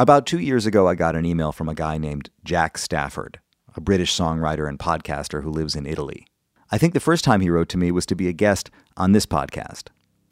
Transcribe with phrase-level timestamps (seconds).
[0.00, 3.40] About two years ago, I got an email from a guy named Jack Stafford,
[3.74, 6.24] a British songwriter and podcaster who lives in Italy.
[6.70, 9.10] I think the first time he wrote to me was to be a guest on
[9.10, 9.88] this podcast.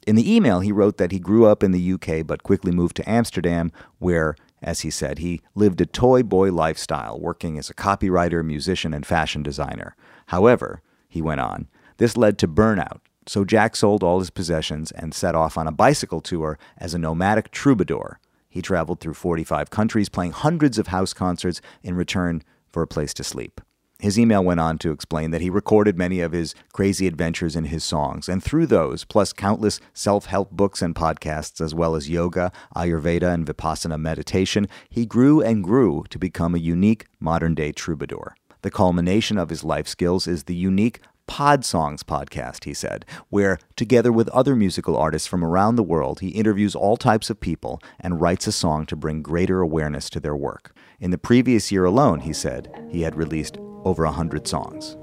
[0.07, 2.95] In the email, he wrote that he grew up in the UK but quickly moved
[2.99, 7.75] to Amsterdam, where, as he said, he lived a toy boy lifestyle, working as a
[7.75, 9.97] copywriter, musician, and fashion designer.
[10.27, 15.13] However, he went on, this led to burnout, so Jack sold all his possessions and
[15.13, 18.21] set off on a bicycle tour as a nomadic troubadour.
[18.57, 23.13] He traveled through 45 countries, playing hundreds of house concerts in return for a place
[23.13, 23.61] to sleep.
[23.99, 27.65] His email went on to explain that he recorded many of his crazy adventures in
[27.65, 32.09] his songs, and through those, plus countless self help books and podcasts, as well as
[32.09, 37.73] yoga, Ayurveda, and Vipassana meditation, he grew and grew to become a unique modern day
[37.73, 38.37] troubadour.
[38.63, 43.59] The culmination of his life skills is the unique Pod Songs podcast, he said, where,
[43.75, 47.81] together with other musical artists from around the world, he interviews all types of people
[48.01, 50.75] and writes a song to bring greater awareness to their work.
[51.01, 54.97] In the previous year alone, he said, he had released over a 100 songs.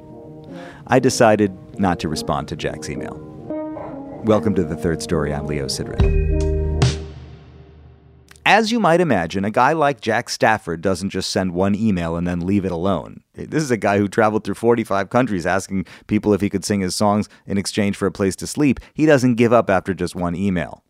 [0.87, 3.19] I decided not to respond to Jack's email.
[4.23, 5.33] Welcome to the third story.
[5.33, 6.52] I'm Leo Sidran.
[8.45, 12.27] As you might imagine, a guy like Jack Stafford doesn't just send one email and
[12.27, 13.23] then leave it alone.
[13.33, 16.81] This is a guy who traveled through 45 countries asking people if he could sing
[16.81, 18.81] his songs in exchange for a place to sleep.
[18.93, 20.83] He doesn't give up after just one email.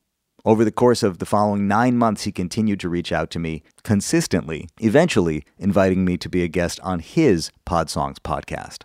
[0.44, 3.62] Over the course of the following nine months, he continued to reach out to me
[3.84, 8.84] consistently, eventually inviting me to be a guest on his Pod Songs podcast.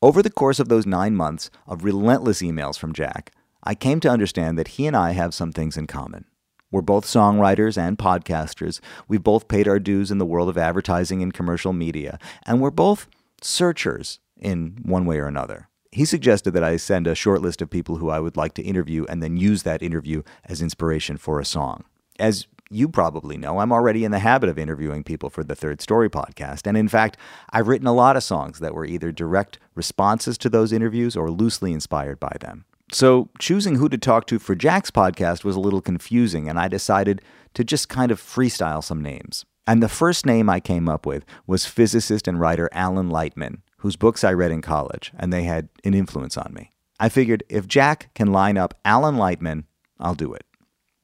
[0.00, 3.32] Over the course of those nine months of relentless emails from Jack,
[3.64, 6.24] I came to understand that he and I have some things in common.
[6.70, 8.80] We're both songwriters and podcasters.
[9.08, 12.70] We've both paid our dues in the world of advertising and commercial media, and we're
[12.70, 13.06] both
[13.40, 15.68] searchers in one way or another.
[15.92, 18.62] He suggested that I send a short list of people who I would like to
[18.62, 21.84] interview and then use that interview as inspiration for a song.
[22.18, 25.80] As you probably know, I'm already in the habit of interviewing people for the Third
[25.80, 26.66] Story podcast.
[26.66, 27.16] And in fact,
[27.50, 31.30] I've written a lot of songs that were either direct responses to those interviews or
[31.30, 32.64] loosely inspired by them.
[32.92, 36.68] So, choosing who to talk to for Jack's podcast was a little confusing, and I
[36.68, 37.20] decided
[37.54, 39.44] to just kind of freestyle some names.
[39.66, 43.96] And the first name I came up with was physicist and writer Alan Lightman, whose
[43.96, 46.72] books I read in college, and they had an influence on me.
[47.00, 49.64] I figured if Jack can line up Alan Lightman,
[49.98, 50.44] I'll do it.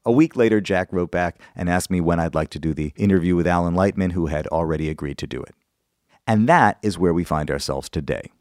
[0.05, 2.93] A week later, Jack wrote back and asked me when I'd like to do the
[2.95, 5.55] interview with Alan Lightman, who had already agreed to do it.
[6.25, 8.31] And that is where we find ourselves today.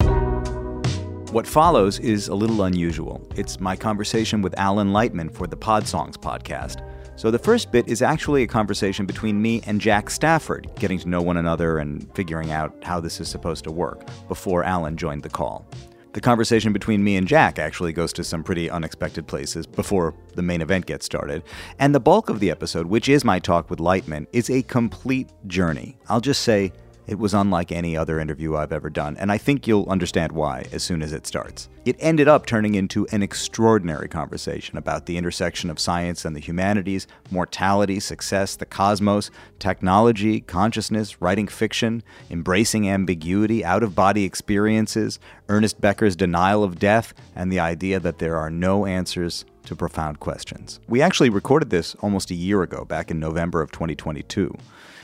[1.32, 3.26] What follows is a little unusual.
[3.36, 6.86] It's my conversation with Alan Lightman for the Pod Songs podcast.
[7.16, 11.08] So the first bit is actually a conversation between me and Jack Stafford, getting to
[11.08, 15.22] know one another and figuring out how this is supposed to work before Alan joined
[15.22, 15.64] the call.
[16.12, 20.42] The conversation between me and Jack actually goes to some pretty unexpected places before the
[20.42, 21.44] main event gets started.
[21.78, 25.30] And the bulk of the episode, which is my talk with Lightman, is a complete
[25.46, 25.96] journey.
[26.10, 26.72] I'll just say
[27.06, 30.64] it was unlike any other interview I've ever done, and I think you'll understand why
[30.72, 31.68] as soon as it starts.
[31.84, 36.40] It ended up turning into an extraordinary conversation about the intersection of science and the
[36.40, 45.18] humanities, mortality, success, the cosmos, technology, consciousness, writing fiction, embracing ambiguity, out of body experiences,
[45.48, 50.20] Ernest Becker's denial of death, and the idea that there are no answers to profound
[50.20, 50.80] questions.
[50.88, 54.56] We actually recorded this almost a year ago, back in November of 2022.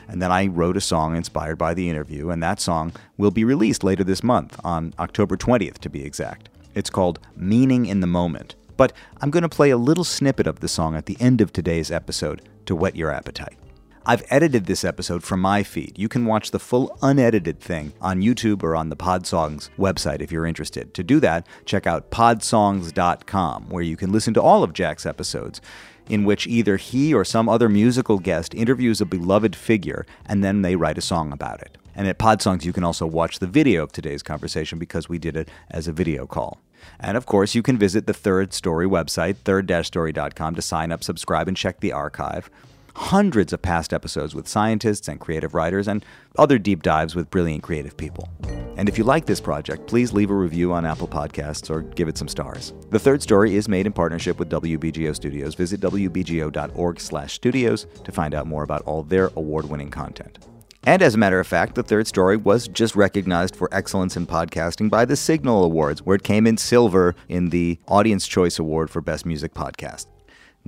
[0.09, 3.45] And then I wrote a song inspired by the interview, and that song will be
[3.45, 6.49] released later this month, on October 20th to be exact.
[6.75, 8.57] It's called Meaning in the Moment.
[8.77, 11.53] But I'm going to play a little snippet of the song at the end of
[11.53, 13.59] today's episode to whet your appetite.
[14.07, 15.99] I've edited this episode from my feed.
[15.99, 20.33] You can watch the full unedited thing on YouTube or on the Podsongs website if
[20.33, 20.95] you're interested.
[20.95, 25.61] To do that, check out podsongs.com, where you can listen to all of Jack's episodes
[26.09, 30.63] in which either he or some other musical guest interviews a beloved figure and then
[30.63, 31.79] they write a song about it.
[31.95, 35.37] And at Podsongs, you can also watch the video of today's conversation because we did
[35.37, 36.61] it as a video call.
[37.01, 41.49] And of course, you can visit the Third Story website, third-story.com, to sign up, subscribe,
[41.49, 42.51] and check the archive
[42.95, 46.05] hundreds of past episodes with scientists and creative writers and
[46.37, 48.29] other deep dives with brilliant creative people.
[48.77, 52.09] And if you like this project, please leave a review on Apple Podcasts or give
[52.09, 52.73] it some stars.
[52.91, 55.55] The third story is made in partnership with WBGO Studios.
[55.55, 60.39] Visit wbgo.org/studios to find out more about all their award-winning content.
[60.85, 64.27] And as a matter of fact, the third story was just recognized for excellence in
[64.27, 68.91] podcasting by the Signal Awards, where it came in silver in the Audience Choice Award
[68.91, 70.07] for Best Music Podcast.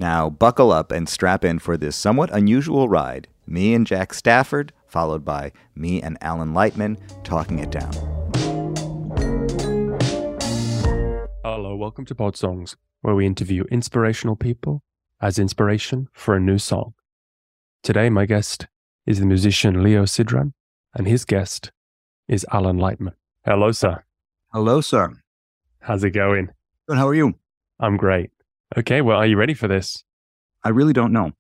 [0.01, 3.29] Now, buckle up and strap in for this somewhat unusual ride.
[3.47, 7.93] Me and Jack Stafford, followed by me and Alan Lightman, talking it down.
[11.45, 14.83] Hello, welcome to Pod Songs, where we interview inspirational people
[15.21, 16.95] as inspiration for a new song.
[17.83, 18.69] Today, my guest
[19.05, 20.55] is the musician Leo Sidran,
[20.95, 21.73] and his guest
[22.27, 23.17] is Alan Lightman.
[23.45, 24.03] Hello, sir.
[24.55, 25.13] Hello, sir.
[25.81, 26.49] How's it going?
[26.89, 26.97] Good.
[26.97, 27.35] How are you?
[27.79, 28.31] I'm great.
[28.77, 30.05] Okay, well, are you ready for this?
[30.65, 31.33] I really don't know.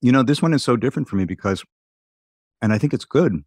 [0.00, 1.62] You know, this one is so different for me because,
[2.62, 3.42] and I think it's good.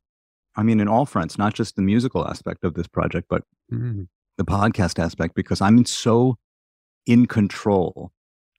[0.56, 4.08] I mean, in all fronts, not just the musical aspect of this project, but Mm.
[4.38, 6.38] the podcast aspect, because I'm so
[7.06, 8.12] in control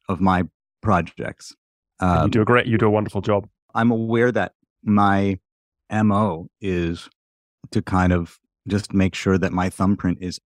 [0.09, 0.45] of my
[0.81, 1.55] projects.
[2.01, 3.49] you Um, do a great, you do a wonderful job.
[3.75, 5.39] I'm aware that my
[5.91, 7.09] MO is
[7.71, 10.41] to kind of just make sure that my thumbprint is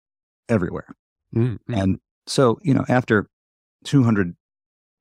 [0.49, 0.97] everywhere.
[1.37, 1.83] Mm, mm.
[1.83, 3.29] And so, you know, after
[3.85, 4.35] 200,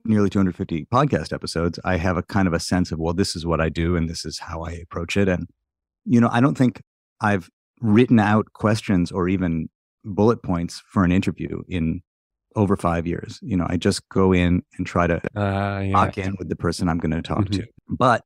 [0.06, 3.46] nearly 250 podcast episodes, I have a kind of a sense of, well, this is
[3.46, 5.28] what I do and this is how I approach it.
[5.30, 5.48] And,
[6.06, 6.82] you know, I don't think
[7.22, 7.50] I've
[7.82, 9.70] written out questions or even
[10.06, 12.02] bullet points for an interview in
[12.56, 13.40] over five years.
[13.42, 15.94] You know, I just go in and try to Uh, yeah.
[15.94, 17.52] lock in with the person I'm going to talk Mhm.
[17.54, 17.68] to.
[17.90, 18.24] But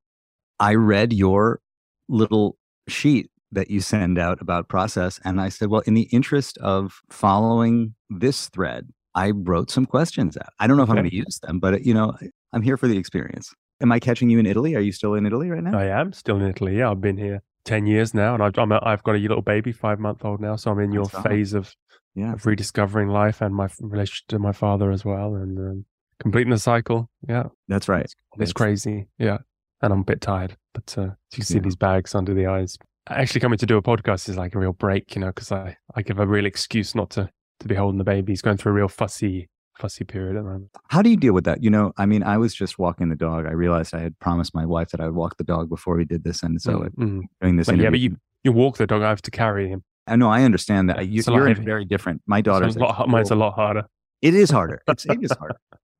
[0.59, 1.61] I read your
[2.09, 2.57] little
[2.87, 5.19] sheet that you send out about process.
[5.23, 10.37] And I said, well, in the interest of following this thread, I wrote some questions
[10.37, 10.49] out.
[10.59, 12.15] I don't know if I'm going to use them, but you know,
[12.53, 13.53] I'm here for the experience.
[13.81, 14.75] Am I catching you in Italy?
[14.75, 15.77] Are you still in Italy right now?
[15.77, 16.77] I am still in Italy.
[16.77, 19.41] Yeah, I've been here 10 years now, and I've, I'm a, I've got a little
[19.41, 20.55] baby, five month old now.
[20.55, 21.31] So I'm in your That's awesome.
[21.31, 21.75] phase of,
[22.15, 22.33] Yeah.
[22.33, 25.85] of rediscovering life and my relationship to my father as well, and um,
[26.19, 27.09] completing the cycle.
[27.27, 28.05] Yeah, That's right.
[28.05, 29.07] it's, it's It's- crazy.
[29.19, 29.39] Yeah,
[29.81, 31.61] and I'm a bit tired, but uh, you can see Yeah.
[31.61, 32.77] these bags under the eyes.
[33.09, 35.77] Actually, coming to do a podcast is like a real break, you know, because I,
[35.95, 37.29] I give a real excuse not to
[37.59, 38.31] to be holding the baby.
[38.31, 39.49] He's going through a real fussy
[39.79, 40.71] fussy period at the moment.
[40.89, 41.63] How do you deal with that?
[41.63, 43.45] You know, I mean, I was just walking the dog.
[43.45, 46.03] I realized I had promised my wife that I would walk the dog before we
[46.05, 46.41] did this.
[46.41, 47.21] And so Mm, mm.
[47.41, 49.03] during this But yeah, but you you walk the dog.
[49.03, 49.83] I have to carry him.
[50.07, 50.97] I know I understand that.
[50.97, 52.21] Yeah, You, it's a lot you're very different.
[52.25, 53.83] My daughter's it's a lot, mine's a "Oh, lot harder.
[54.21, 54.81] It is harder.
[54.87, 55.57] It's, it is harder.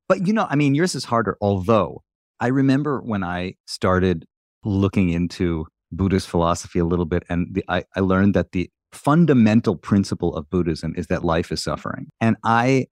[0.08, 1.38] But you know, I mean, yours is harder.
[1.42, 2.04] Although
[2.40, 4.26] I remember when I started
[4.64, 9.76] looking into Buddhist philosophy a little bit, and the, I, I learned that the fundamental
[9.76, 12.08] principle of Buddhism is that life is suffering.
[12.22, 12.88] And I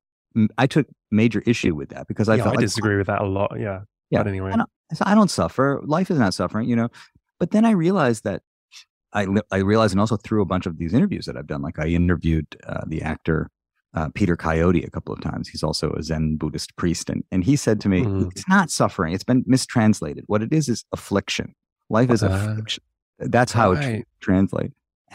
[0.57, 3.25] I took major issue with that because I yeah, I like, disagree with that a
[3.25, 3.55] lot.
[3.59, 3.81] Yeah.
[4.11, 4.51] Yeah, But anyway.
[4.51, 4.69] I don't,
[5.01, 5.81] I don't suffer.
[5.85, 6.89] Life is not suffering, you know.
[7.39, 8.41] But then I realized that
[9.13, 11.79] I I realized, and also through a bunch of these interviews that I've done, like
[11.79, 13.49] I interviewed uh, the actor
[13.93, 15.47] uh, Peter Coyote a couple of times.
[15.47, 18.29] He's also a Zen Buddhist priest, and and he said to me, Mhm.
[18.31, 19.13] "It's not suffering.
[19.13, 20.25] It's been mistranslated.
[20.27, 21.53] What it is is affliction.
[21.89, 22.27] Life is Ah.
[22.51, 22.83] affliction.
[23.19, 24.05] That's how it Right.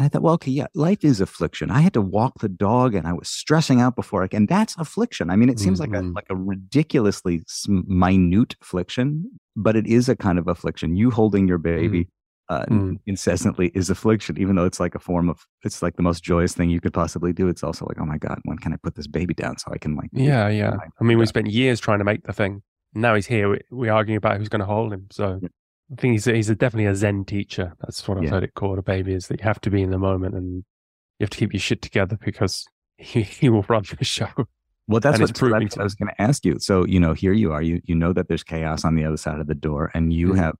[0.00, 1.70] Translate." And I thought, well, okay, yeah, life is affliction.
[1.70, 4.76] I had to walk the dog, and I was stressing out before I, and that's
[4.78, 5.30] affliction.
[5.30, 10.16] I mean, it seems like a like a ridiculously minute affliction, but it is a
[10.16, 10.96] kind of affliction.
[10.96, 12.08] You holding your baby
[12.48, 12.98] uh, Mm.
[13.06, 16.52] incessantly is affliction, even though it's like a form of it's like the most joyous
[16.54, 17.48] thing you could possibly do.
[17.48, 19.78] It's also like, oh my god, when can I put this baby down so I
[19.78, 20.72] can like Yeah, yeah.
[21.00, 22.62] I mean, we spent years trying to make the thing.
[22.92, 23.50] Now he's here.
[23.50, 25.06] We, we're arguing about who's going to hold him.
[25.12, 25.40] So.
[25.92, 27.72] I think he's a, he's a, definitely a Zen teacher.
[27.80, 28.30] That's what I've Yeah.
[28.30, 28.78] heard it called.
[28.78, 30.64] A baby is that you have to be in the moment and
[31.18, 32.64] you have to keep your shit together because
[32.98, 34.28] he, he will run the show.
[34.86, 36.58] Well, that's And what, it's that's proving what I was going to ask you.
[36.58, 37.62] So, you know, here you are.
[37.62, 40.32] You you know that there's chaos on the other side of the door, and you
[40.34, 40.56] have,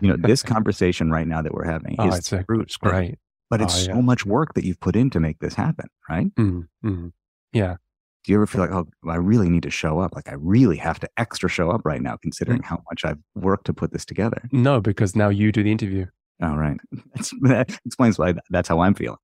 [0.00, 3.18] you know, this conversation right now that we're having Oh, is it's, a, it's great.
[3.48, 6.32] but it's Oh, so much work that you've put in to make this happen, right?
[6.36, 7.12] Mm, mm.
[7.52, 7.76] Yeah.
[8.24, 10.14] Do you ever feel like, oh, I really need to show up?
[10.14, 12.20] Like, I really have to extra show up right now, Mm.
[12.22, 14.42] considering how much I've worked to put this together.
[14.52, 16.06] No, because now you do the interview.
[16.42, 16.76] All right,
[17.14, 19.18] that's, that explains why that's how I'm feeling.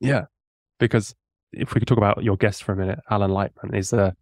[0.00, 0.24] Yeah.
[0.80, 1.14] Because
[1.52, 4.14] if we could talk about your guest for a minute, Alan Lightman is a,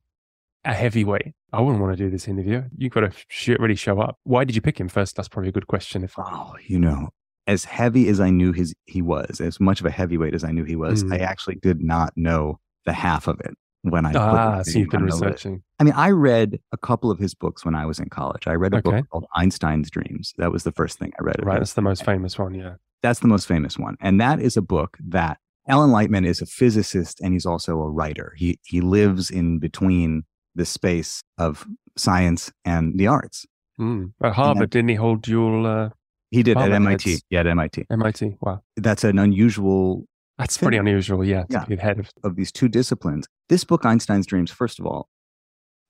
[0.65, 1.33] a heavyweight.
[1.53, 2.63] I wouldn't want to do this interview.
[2.77, 4.19] You've got to sh- really show up.
[4.25, 5.17] Why did you pick him first?
[5.17, 6.05] That's probably a good question.
[6.05, 7.09] If Oh, you know,
[7.47, 10.53] as heavy as I knew his he was, as much of a heavyweight as I
[10.53, 11.15] knew he was, Mm.
[11.15, 15.03] I actually did not know the half of it when I ah, so you've been
[15.03, 15.25] on the list.
[15.25, 15.63] researching.
[15.79, 18.47] I mean, I read a couple of his books when I was in college.
[18.47, 18.91] I read a Okay.
[19.01, 20.33] book called Einstein's Dreams.
[20.39, 21.37] That was the first thing I read.
[21.43, 22.55] Right, that's the most famous one.
[22.55, 22.75] Yeah.
[23.03, 23.97] That's the most famous one.
[24.01, 27.91] And that is a book that Alan Lightman is a physicist and he's also a
[27.91, 28.35] writer.
[28.37, 30.25] He he lives in between
[30.55, 33.45] the space of science and the arts.
[33.81, 34.13] Mm.
[34.23, 35.89] At Harvard, didn't he hold dual uh,
[36.31, 37.11] He did at MIT.
[37.11, 37.25] heads.
[37.31, 37.87] Yeah, at MIT.
[37.91, 38.37] MIT?
[38.41, 40.07] Wow, That's an unusual
[40.43, 41.25] that's pretty unusual.
[41.25, 41.65] Yeah, to Yeah.
[41.67, 42.11] be the head of.
[42.25, 43.27] of these two disciplines.
[43.49, 45.09] This book, Einstein's Dreams, first of all,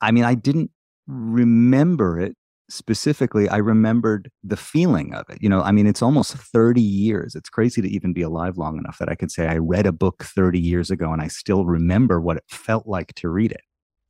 [0.00, 0.70] I mean, I didn't
[1.06, 2.36] remember it
[2.68, 3.48] specifically.
[3.48, 5.38] I remembered the feeling of it.
[5.40, 7.34] You know, I mean, it's almost 30 years.
[7.34, 9.92] It's crazy to even be alive long enough that I could say I read a
[9.92, 13.60] book 30 years ago and I still remember what it felt like to read it.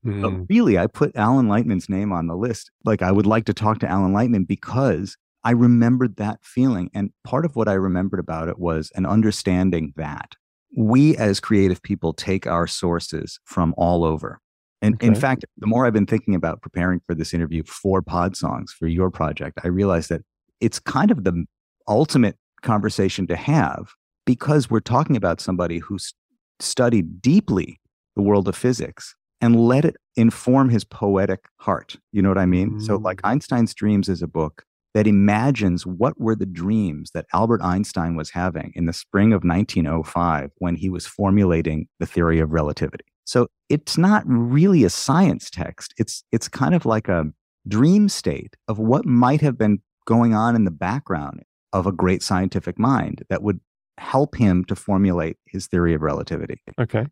[0.04, 0.46] But Mm.
[0.50, 2.70] really, I put Alan Lightman's name on the list.
[2.84, 6.90] Like, I would like to talk to Alan Lightman because I remembered that feeling.
[6.94, 10.36] And part of what I remembered about it was an understanding that
[10.76, 14.40] we as creative people take our sources from all over.
[14.80, 18.36] And in fact, the more I've been thinking about preparing for this interview for Pod
[18.36, 20.22] Songs, for your project, I realized that
[20.60, 21.44] it's kind of the
[21.86, 23.92] ultimate conversation to have
[24.26, 26.14] because we're talking about somebody who's
[26.58, 27.80] studied deeply
[28.16, 31.96] the world of physics and let it inform his poetic heart.
[32.12, 32.72] You know what I mean?
[32.72, 32.82] Mm.
[32.82, 33.30] So, like mm.
[33.30, 38.30] Einstein's Dreams is a book that imagines what were the dreams that Albert Einstein was
[38.30, 43.04] having in the spring of 1905 when he was formulating the theory of relativity.
[43.24, 45.94] So it's not really a science text.
[45.96, 47.26] It's it's kind of like a
[47.68, 52.22] dream state of what might have been going on in the background of a great
[52.22, 53.60] scientific mind that would
[53.98, 56.60] help him to formulate his theory of relativity.
[56.78, 57.06] Okay.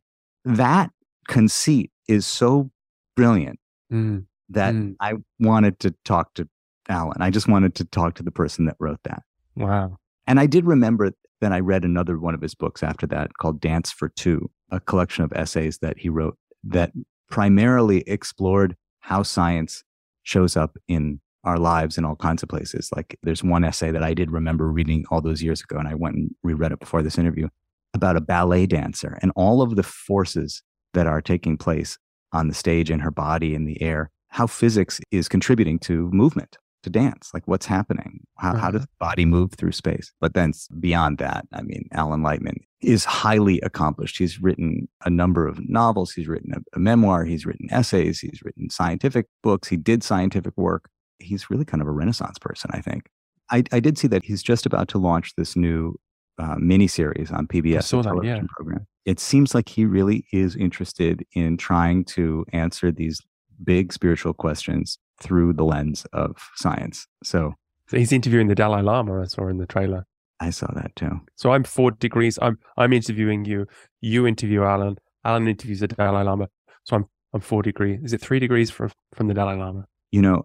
[0.45, 0.91] That
[1.29, 2.71] conceit is so
[3.17, 3.61] brilliant
[3.93, 4.27] mm.
[4.49, 4.97] that mm.
[5.01, 6.49] I wanted to talk to
[6.91, 7.23] Alan.
[7.23, 9.23] I just wanted to talk to the person that wrote that.
[9.57, 9.97] Wow.
[10.27, 13.61] And I did remember that I read another one of his books after that called
[13.61, 16.93] Dance for Two, a collection of essays that he wrote that
[17.31, 19.83] primarily explored how science
[20.23, 22.91] shows up in our lives in all kinds of places.
[22.95, 25.95] Like there's one essay that I did remember reading all those years ago, and I
[25.95, 27.49] went and reread it before this interview
[27.95, 31.99] about a ballet dancer and all of the forces that are taking place
[32.33, 36.57] on the stage in her body in the air, how physics is contributing to movement
[36.83, 38.21] to dance like what's happening?
[38.37, 38.87] How, how does uh-huh.
[38.99, 40.13] the body move through space?
[40.21, 44.19] But then beyond that i mean alan lightman is highly accomplished.
[44.19, 46.13] He's written a number of novels.
[46.13, 47.25] He's written a, a memoir.
[47.25, 48.21] He's written essays.
[48.21, 49.69] He's written scientific books.
[49.69, 50.89] He did scientific work.
[51.19, 53.11] He's really kind of a renaissance person i think.
[53.51, 55.97] I, I did see that he's just about to launch this new
[56.39, 58.43] uh, mini series on pbs television that, yeah.
[58.57, 58.87] program.
[59.05, 63.21] It seems like he really is interested in trying to answer these
[63.63, 67.07] big spiritual questions through the lens of science.
[67.23, 67.55] So,
[67.89, 69.23] so he's interviewing the Dalai Lama.
[69.23, 70.07] I saw in the trailer.
[70.41, 71.21] I saw that too.
[71.37, 72.39] So I'm four degrees.
[72.41, 73.67] I'm I'm interviewing you.
[74.01, 74.99] You interview Alan.
[75.25, 76.49] Alan interviews the Dalai Lama.
[76.85, 78.01] So I'm I'm four degrees.
[78.03, 79.87] Is it three degrees from from the Dalai Lama?
[80.11, 80.45] You know,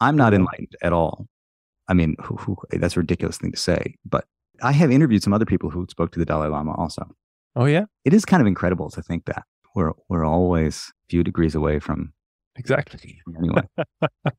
[0.00, 1.26] I'm not enlightened at all.
[1.88, 3.96] I mean, who, who, that's a ridiculous thing to say.
[4.04, 4.24] But
[4.62, 7.04] I have interviewed some other people who spoke to the Dalai Lama also.
[7.56, 11.24] Oh yeah, it is kind of incredible to think that we're we're always a few
[11.24, 12.12] degrees away from
[12.56, 13.20] Exactly.
[13.38, 13.62] anyway,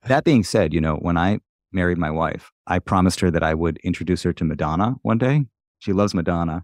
[0.05, 1.39] that being said, you know, when I
[1.71, 5.45] married my wife, I promised her that I would introduce her to Madonna one day.
[5.79, 6.63] She loves Madonna.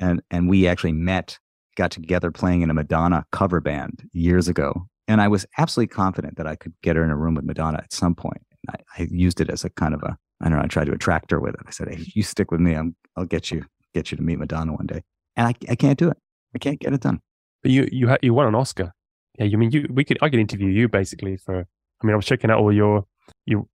[0.00, 1.38] And, and we actually met,
[1.76, 4.86] got together playing in a Madonna cover band years ago.
[5.08, 7.78] And I was absolutely confident that I could get her in a room with Madonna
[7.78, 8.42] at some point.
[8.66, 10.86] And I, I used it as a kind of a, I don't know, I tried
[10.86, 11.60] to attract her with it.
[11.66, 12.74] I said, Hey, you stick with me.
[12.74, 15.02] I'm, I'll get you, get you to meet Madonna one day.
[15.36, 16.16] And I, I can't do it.
[16.54, 17.20] I can't get it done.
[17.62, 18.92] But you, you, ha- you won an Oscar
[19.38, 19.86] yeah, you mean you?
[19.90, 21.60] We could I could interview you basically for.
[21.60, 23.04] I mean, I was checking out all your
[23.46, 23.68] you.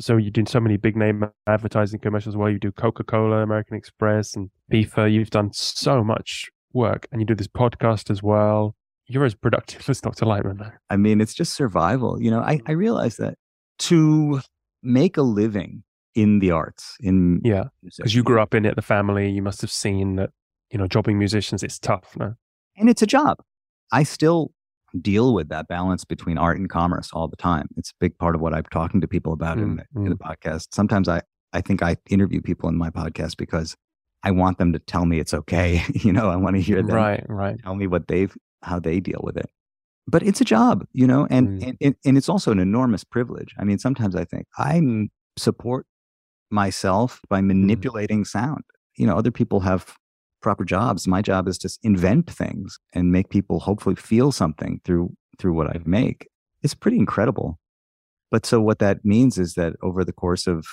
[0.00, 2.36] So you're doing so many big name advertising commercials.
[2.36, 5.12] Well, you do Coca Cola, American Express, and FIFA.
[5.12, 8.74] You've done so much work, and you do this podcast as well.
[9.06, 10.26] You're as productive as Dr.
[10.26, 10.72] Lightman.
[10.90, 12.20] I mean, it's just survival.
[12.20, 13.34] You know, I I realize that
[13.80, 14.40] to
[14.82, 15.84] make a living
[16.14, 19.30] in the arts, in yeah, because you grew up in it, the family.
[19.30, 20.30] You must have seen that.
[20.70, 22.34] You know, jobbing musicians, it's tough, no?
[22.76, 23.38] And it's a job.
[23.90, 24.52] I still
[25.00, 27.68] deal with that balance between art and commerce all the time.
[27.76, 30.04] It's a big part of what I'm talking to people about mm, in, the, mm.
[30.06, 30.68] in, the, podcast.
[30.72, 33.76] Sometimes I, I think I interview people in my podcast because
[34.22, 35.82] I want them to tell me it's okay.
[35.94, 37.56] you know, I want to hear them right, right.
[37.62, 39.50] tell me what they've, how they deal with it.
[40.06, 41.76] But it's a job, you know, and, mm.
[41.80, 43.54] and, and it's also an enormous privilege.
[43.58, 44.80] I mean, sometimes I think I
[45.36, 45.86] support
[46.50, 47.48] myself by mm.
[47.48, 48.64] manipulating sound.
[48.96, 49.94] You know, other people have
[50.40, 51.06] proper jobs.
[51.06, 55.68] My job is to invent things and make people hopefully feel something through through what
[55.68, 56.28] I make.
[56.62, 57.58] It's pretty incredible.
[58.30, 60.66] But so what that means is that over the course of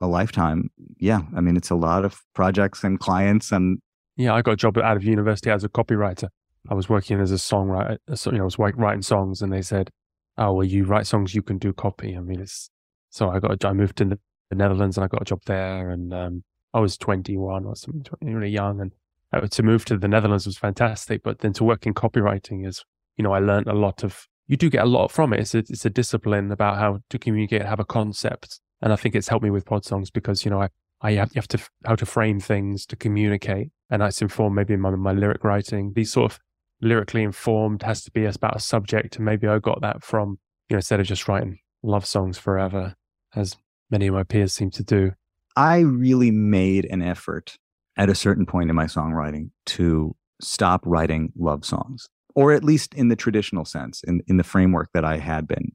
[0.00, 3.78] a lifetime, yeah, I mean it's a lot of projects and clients and
[4.16, 6.28] yeah, I got a job out of university as a copywriter.
[6.68, 9.62] I was working as a songwriter, so you know, I was writing songs, and they
[9.62, 9.90] said,
[10.36, 12.70] "Oh, well, you write songs, you can do copy." I mean, it's
[13.10, 14.18] so I got a, I moved to the
[14.54, 16.44] Netherlands and I got a job there, and um,
[16.74, 18.92] I was 21 or something, really young, and
[19.36, 22.84] uh, to move to the Netherlands was fantastic, but then to work in copywriting is,
[23.16, 24.26] you know, I learned a lot of.
[24.48, 25.40] You do get a lot from it.
[25.40, 29.14] It's a, it's a discipline about how to communicate, have a concept, and I think
[29.14, 30.68] it's helped me with pod songs because you know I
[31.00, 34.76] I have, you have to how to frame things to communicate, and that's informed maybe
[34.76, 35.92] my my lyric writing.
[35.94, 36.40] These sort of
[36.80, 40.38] lyrically informed has to be about a subject, and maybe I got that from
[40.68, 42.94] you know instead of just writing love songs forever,
[43.34, 43.56] as
[43.90, 45.12] many of my peers seem to do.
[45.56, 47.56] I really made an effort
[47.96, 52.94] at a certain point in my songwriting to stop writing love songs, or at least
[52.94, 55.72] in the traditional sense, in, in the framework that I had been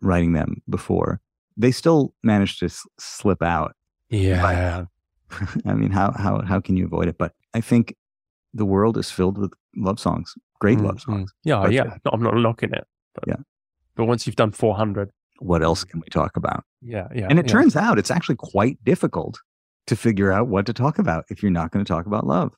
[0.00, 1.20] writing them before.
[1.56, 3.74] They still managed to s- slip out.
[4.10, 4.84] Yeah.
[5.28, 7.16] But, I mean, how, how, how can you avoid it?
[7.18, 7.96] But I think
[8.52, 10.88] the world is filled with love songs, great mm-hmm.
[10.88, 11.32] love songs.
[11.44, 11.96] Yeah, yeah.
[12.04, 12.86] No, I'm not knocking it.
[13.14, 13.36] But, yeah.
[13.96, 16.64] But once you've done 400, what else can we talk about?
[16.82, 17.26] Yeah, yeah.
[17.28, 17.52] And it yeah.
[17.52, 19.38] turns out it's actually quite difficult
[19.86, 22.54] to figure out what to talk about if you're not going to talk about love.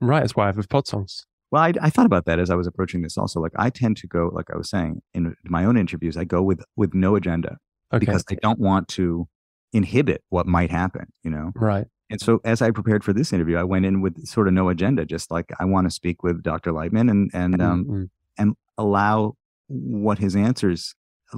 [0.00, 0.20] right.
[0.20, 1.26] That's why I have pod songs.
[1.50, 3.40] Well, I, I thought about that as I was approaching this also.
[3.40, 6.42] Like I tend to go, like I was saying in my own interviews, I go
[6.42, 7.56] with with no agenda
[7.92, 7.98] Okay.
[7.98, 9.26] because I don't want to
[9.72, 11.50] inhibit what might happen, you know?
[11.56, 11.86] right.
[12.08, 14.68] And so as I prepared for this interview, I went in with sort of no
[14.68, 16.72] agenda, just like I want to speak with Dr.
[16.72, 18.10] Lightman and, and, um, Mm, mm.
[18.38, 19.34] and allow
[19.68, 20.94] what his answers,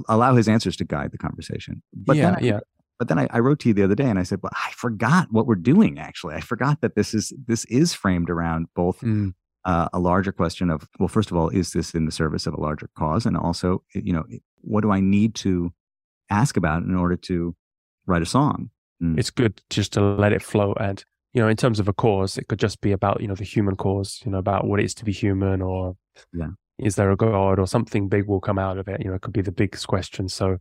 [0.09, 1.83] allow his answers to guide the conversation.
[1.93, 2.59] But yeah, then I, yeah.
[2.99, 4.71] But then I, I wrote to you the other day and I said, well, I
[4.71, 5.99] forgot what we're doing.
[5.99, 9.33] Actually, I forgot that this is, this is framed around both Mm,
[9.65, 12.53] uh, a larger question of, well, first of all, is this in the service of
[12.53, 13.25] a larger cause?
[13.25, 14.23] And also, you know,
[14.61, 15.73] what do I need to
[16.29, 17.55] ask about in order to
[18.05, 18.69] write a song?
[19.17, 20.73] It's good just to let it flow.
[20.79, 23.35] And, you know, in terms of a cause, it could just be about, you know,
[23.35, 25.95] the human cause, you know, about what it is to be human or
[26.33, 26.51] Yeah.
[26.77, 29.01] is there a God or something big will come out of it.
[29.01, 30.29] You know, it could be the biggest question.
[30.29, 30.59] So Mm.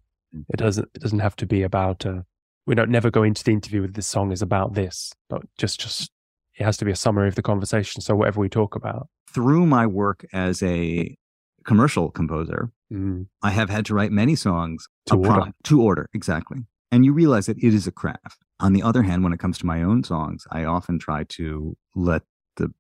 [0.49, 2.23] It doesn't, it doesn't have to be about, uh,
[2.67, 5.81] we don't never go into the interview with this song is about this, but just,
[5.81, 6.11] just,
[6.59, 8.01] it has to be a summary of the conversation.
[8.03, 9.09] So whatever we talk about.
[9.33, 11.17] Through my work as a
[11.65, 15.53] commercial composer, Mm, I have had to write many songs To order.
[15.65, 16.59] To order, exactly.
[16.91, 18.45] And you realize that it is a craft.
[18.61, 21.75] On the other hand, when it comes to my own songs, I often try to
[21.95, 22.21] let
[22.57, 22.71] the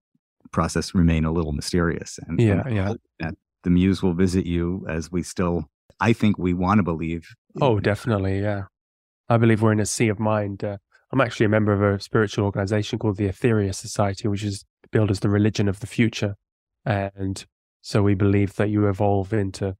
[0.50, 2.92] process remain a little mysterious and, Yeah, and yeah.
[3.20, 7.34] that the muse will visit you as we still, I think we want to believe.
[7.60, 8.40] Oh, definitely.
[8.40, 8.64] Yeah.
[9.28, 10.64] I believe we're in a sea of mind.
[10.64, 10.78] Uh,
[11.12, 15.10] I'm actually a member of a spiritual organization called the Aetherius Society, which is billed
[15.10, 16.36] as the religion of the future.
[16.84, 17.44] And
[17.82, 19.76] so we believe that you evolve into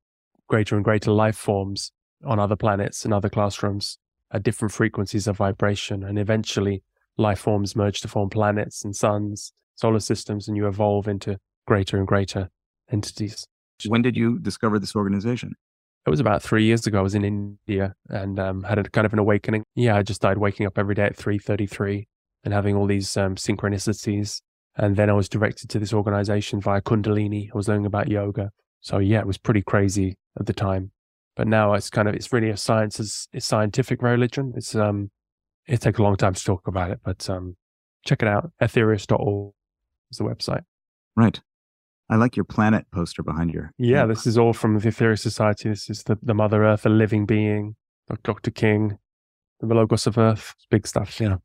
[0.48, 1.92] greater and greater life forms
[2.24, 3.98] on other planets and other classrooms
[4.30, 6.02] at different frequencies of vibration.
[6.02, 6.82] And eventually
[7.16, 11.96] life forms merge to form planets and suns, solar systems, and you evolve into greater
[11.96, 12.50] and greater
[12.90, 13.46] entities.
[13.86, 15.54] When did you discover this organization?
[16.06, 16.98] It was about three years ago.
[16.98, 19.62] I was in India and um, had a kind of an awakening.
[19.74, 22.08] Yeah, I just started waking up every day at three thirty-three
[22.44, 24.40] and having all these um, synchronicities.
[24.76, 27.50] And then I was directed to this organization via Kundalini.
[27.52, 28.50] I was learning about yoga.
[28.80, 30.90] So yeah, it was pretty crazy at the time.
[31.36, 34.52] But now it's kind of it's really a science, it's, it's scientific religion.
[34.56, 35.10] It's um,
[35.66, 37.56] it takes a long time to talk about it, but um,
[38.04, 38.50] check it out.
[38.60, 39.52] Aetherius.org
[40.10, 40.62] is the website.
[41.16, 41.40] Right.
[42.12, 43.72] I like your planet poster behind your.
[43.78, 45.70] Yeah, this is all from the Aetherius Society.
[45.70, 47.74] This is the, the Mother Earth, a living being,
[48.22, 48.50] Dr.
[48.50, 48.98] King,
[49.60, 50.54] the Logos of Earth.
[50.70, 51.36] Big stuff, yeah.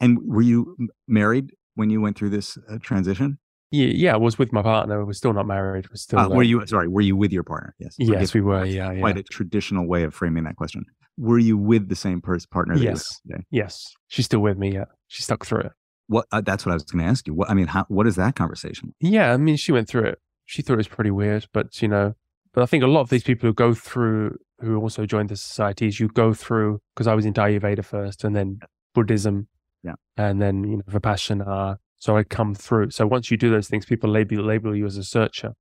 [0.00, 3.36] And were you married when you went through this uh, transition?
[3.70, 5.04] Yeah, yeah, I was with my partner.
[5.04, 5.90] We're still not married.
[5.90, 6.18] We're still.
[6.18, 6.88] Uh, uh, were you sorry?
[6.88, 7.74] Were you with your partner?
[7.78, 7.94] Yes.
[7.98, 8.64] Yes, we were.
[8.64, 9.00] Yeah, yeah.
[9.00, 10.86] Quite a traditional way of framing that question.
[11.18, 12.76] Were you with the same person partner?
[12.76, 13.20] You Yes.
[13.50, 14.72] Yes, she's still with me.
[14.72, 15.72] Yeah, she stuck through it.
[16.06, 16.26] What?
[16.32, 17.34] Uh, that's what I was going to ask you.
[17.34, 17.50] What?
[17.50, 18.94] I mean, how, what is that conversation?
[19.00, 20.18] Yeah, I mean, she went through it.
[20.44, 22.14] She thought it was pretty weird, but you know,
[22.52, 25.36] but I think a lot of these people who go through, who also join the
[25.36, 28.60] societies, you go through because I was into Ayurveda first, and then
[28.94, 29.48] Buddhism,
[29.82, 29.94] Yeah.
[30.16, 31.76] and then you know Vipassana.
[31.96, 32.90] So I come through.
[32.90, 35.54] So once you do those things, people label label you as a searcher,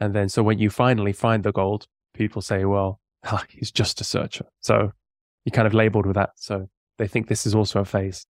[0.00, 2.98] and then so when you finally find the gold, people say, "Well,
[3.50, 4.92] he's just a searcher." So
[5.44, 6.30] you're kind of labeled with that.
[6.36, 8.24] So they think this is also a phase.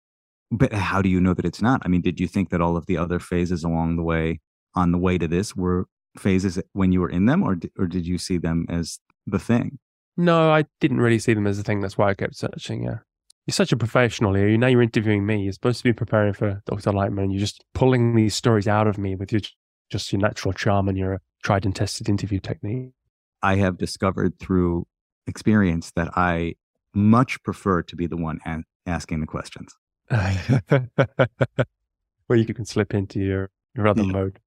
[0.51, 1.81] But how do you know that it's not?
[1.85, 4.41] I mean, did you think that all of the other phases along the way,
[4.75, 5.87] on the way to this, were
[6.17, 9.79] phases when you were in them, or or did you see them as the thing?
[10.17, 11.79] No, I didn't really see them as a thing.
[11.79, 12.83] That's why I kept searching.
[12.83, 12.99] Yeah.
[13.47, 14.47] You're such a professional here.
[14.47, 15.41] You now you're interviewing me.
[15.43, 16.91] You're supposed to be preparing for Dr.
[16.91, 17.31] Lightman.
[17.31, 19.41] You're just pulling these stories out of me with your
[19.89, 22.91] just your natural charm and your tried and tested interview technique.
[23.41, 24.85] I have discovered through
[25.27, 26.55] experience that I
[26.93, 28.39] much prefer to be the one
[28.85, 29.73] asking the questions.
[32.27, 34.11] Where you can slip into your, your other Yeah.
[34.11, 34.39] mode.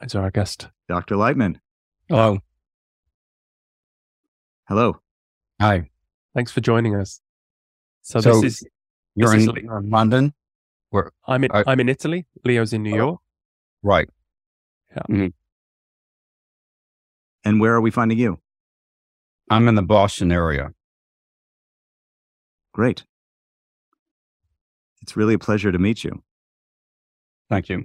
[0.00, 0.68] As our guest.
[0.88, 1.16] Dr.
[1.16, 1.56] Lightman,
[2.08, 2.38] Hello.
[4.68, 5.00] hello.
[5.60, 5.90] Hi.
[6.34, 7.20] Thanks for joining us.
[8.02, 8.68] So, So- this is
[9.14, 10.34] You're This in, is like- you're in London?
[11.26, 12.26] I'm in I- I'm in Italy.
[12.44, 12.96] Leo's in New Oh.
[12.96, 13.20] York.
[13.82, 14.08] Right.
[14.90, 15.26] Yeah mm-hmm.
[17.44, 18.40] and where are we finding you?
[19.50, 20.72] I'm in the Boston area.
[22.72, 23.04] Great.
[25.06, 26.20] It's really a pleasure to meet you.
[27.48, 27.84] Thank you.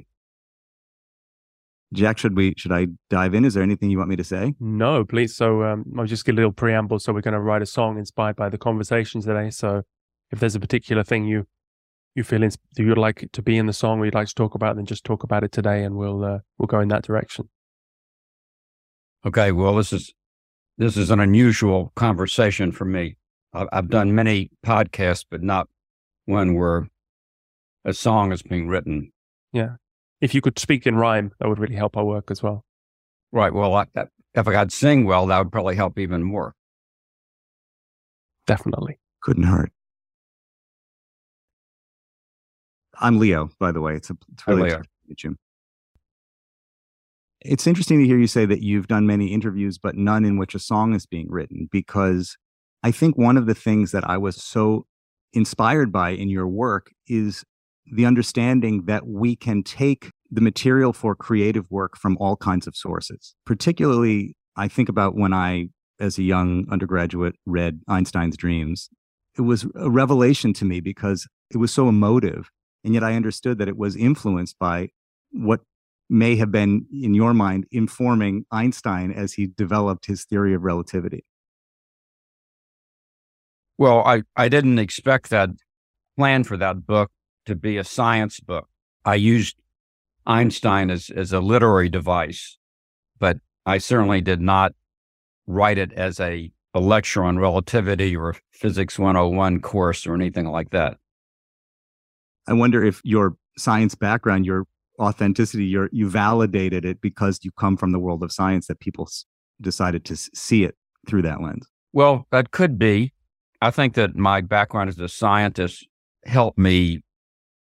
[1.94, 3.46] Jack, should we should I dive in?
[3.46, 4.56] Is there anything you want me to say?
[4.60, 5.36] No, please.
[5.36, 6.98] So um, I'll just give a little preamble.
[6.98, 9.52] So we're going to write a song inspired by the conversation today.
[9.52, 9.84] So
[10.32, 11.46] if there's a particular thing you
[12.16, 14.56] you feel ins- you'd like to be in the song or you'd like to talk
[14.56, 17.50] about, then just talk about it today, and we'll uh, we'll go in that direction.
[19.28, 19.52] Okay.
[19.52, 20.12] Well, this is
[20.80, 23.18] this is an unusual conversation for me.
[23.54, 25.68] I've, I've done many podcasts, but not
[26.26, 26.88] one where
[27.86, 29.12] a song is being written.
[29.54, 29.76] Yeah.
[30.20, 32.64] If you could speak in rhyme, that would really help our work as well.
[33.32, 33.54] Right.
[33.54, 36.54] Well, I, that, if I could sing well, that would probably help even more.
[38.46, 39.00] Definitely.
[39.22, 39.72] Couldn't hurt.
[43.00, 43.96] I'm Leo, by the way.
[43.96, 44.78] It's, a, it's really Leo.
[44.78, 45.36] to meet you.
[47.44, 50.54] It's interesting to hear you say that you've done many interviews, but none in which
[50.54, 52.38] a song is being written, because
[52.84, 54.86] I think one of the things that I was so
[55.34, 57.44] inspired by in your work is
[57.86, 62.76] the understanding that we can take the material for creative work from all kinds of
[62.76, 63.36] sources.
[63.46, 65.68] Particularly, I think about when I,
[66.00, 68.90] as a young undergraduate, read Einstein's Dreams.
[69.38, 72.50] It was a revelation to me because it was so emotive.
[72.84, 74.90] And yet I understood that it was influenced by
[75.32, 75.62] what
[76.10, 81.24] may have been, in your mind, informing Einstein as he developed his theory of relativity.
[83.78, 85.50] Well, I, I didn't expect that
[86.18, 87.10] plan for that book
[87.46, 88.68] to be a science book.
[89.06, 89.58] I used
[90.26, 92.58] Einstein as, as a literary device,
[93.20, 94.74] but I certainly did not
[95.48, 100.48] write it as a, a lecture on relativity or a physics 101 course or anything
[100.48, 100.98] like that.
[102.48, 104.66] I wonder if your science background, your
[105.00, 109.06] authenticity, your you validated it because you come from the world of science that people
[109.08, 109.26] s-
[109.60, 110.76] decided to s- see it
[111.08, 111.68] through that lens.
[111.94, 113.14] Well, that could be.
[113.62, 115.88] I think that my background as a scientist
[116.26, 117.04] helped me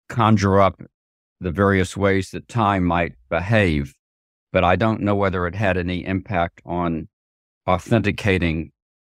[0.08, 0.80] conjure up
[1.40, 3.94] the various ways that time might behave,
[4.52, 7.08] but I don't know whether it had any impact on
[7.68, 8.72] authenticating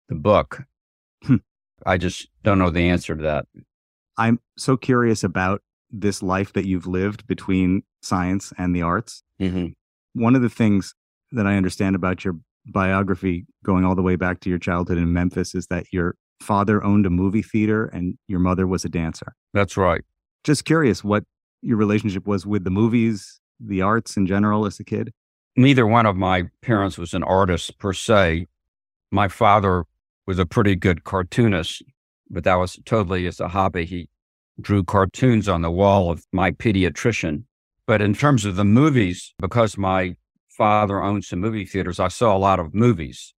[0.08, 0.62] the book.
[1.24, 1.36] Hmm.
[1.84, 3.46] I just don't know the answer to that.
[4.16, 9.22] I'm so curious about this life that you've lived between science and the arts.
[9.40, 9.68] Mm-hmm.
[10.20, 10.94] One of the things
[11.32, 15.12] that I understand about your biography, going all the way back to your childhood in
[15.12, 19.34] Memphis, is that your father owned a movie theater and your mother was a dancer.
[19.52, 20.02] That's right.
[20.46, 21.24] Just curious what
[21.60, 25.12] your relationship was with the movies, the arts in general as a kid.
[25.56, 28.46] Neither one of my parents was an artist per se.
[29.10, 29.86] My father
[30.24, 31.82] was a pretty good cartoonist,
[32.30, 33.86] but that was totally as a hobby.
[33.86, 34.08] He
[34.60, 37.42] drew cartoons on the wall of my pediatrician.
[37.84, 40.14] But in terms of the movies, because my
[40.48, 43.34] father owned some movie theaters, I saw a lot of movies.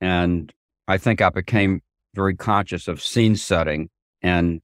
[0.00, 0.52] And
[0.86, 1.80] I think I became
[2.14, 3.88] very conscious of scene setting.
[4.22, 4.60] And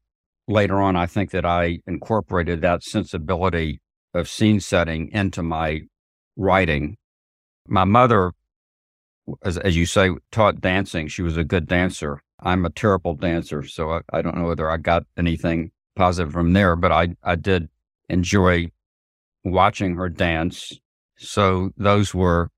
[0.49, 3.81] later on, I think that I incorporated that sensibility
[4.15, 5.83] of scene setting into my
[6.37, 6.97] writing.
[7.67, 8.33] My mother,
[9.45, 11.07] as, as you say, taught dancing.
[11.09, 12.23] She was a good dancer.
[12.41, 16.55] I'm a terrible dancer, so I, I don't know whether I got anything positive from
[16.55, 17.69] there, but I, I did
[18.09, 18.71] enjoy
[19.45, 20.73] watching her dance.
[21.17, 22.51] So those were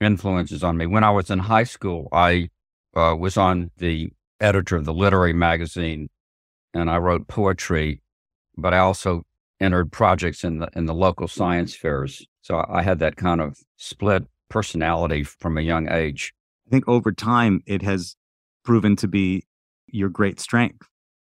[0.00, 0.86] influences on me.
[0.86, 2.48] When I was in high school, I
[2.96, 6.08] uh, was on the editor of the literary magazine
[6.74, 8.02] and I wrote poetry,
[8.56, 9.22] but I also
[9.60, 12.26] entered projects in the in the local science fairs.
[12.42, 16.32] So I had that kind of split personality from a young age.
[16.66, 18.16] I think over time it has
[18.64, 19.44] proven to be
[19.86, 20.86] your great strength.